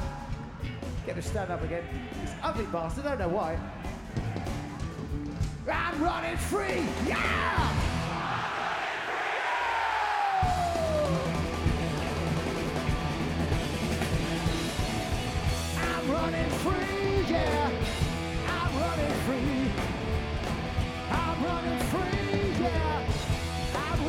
[1.06, 1.84] Get to stand up again.
[2.22, 3.58] This ugly bastard, I don't know why.
[5.72, 7.95] I'm running free, yeah!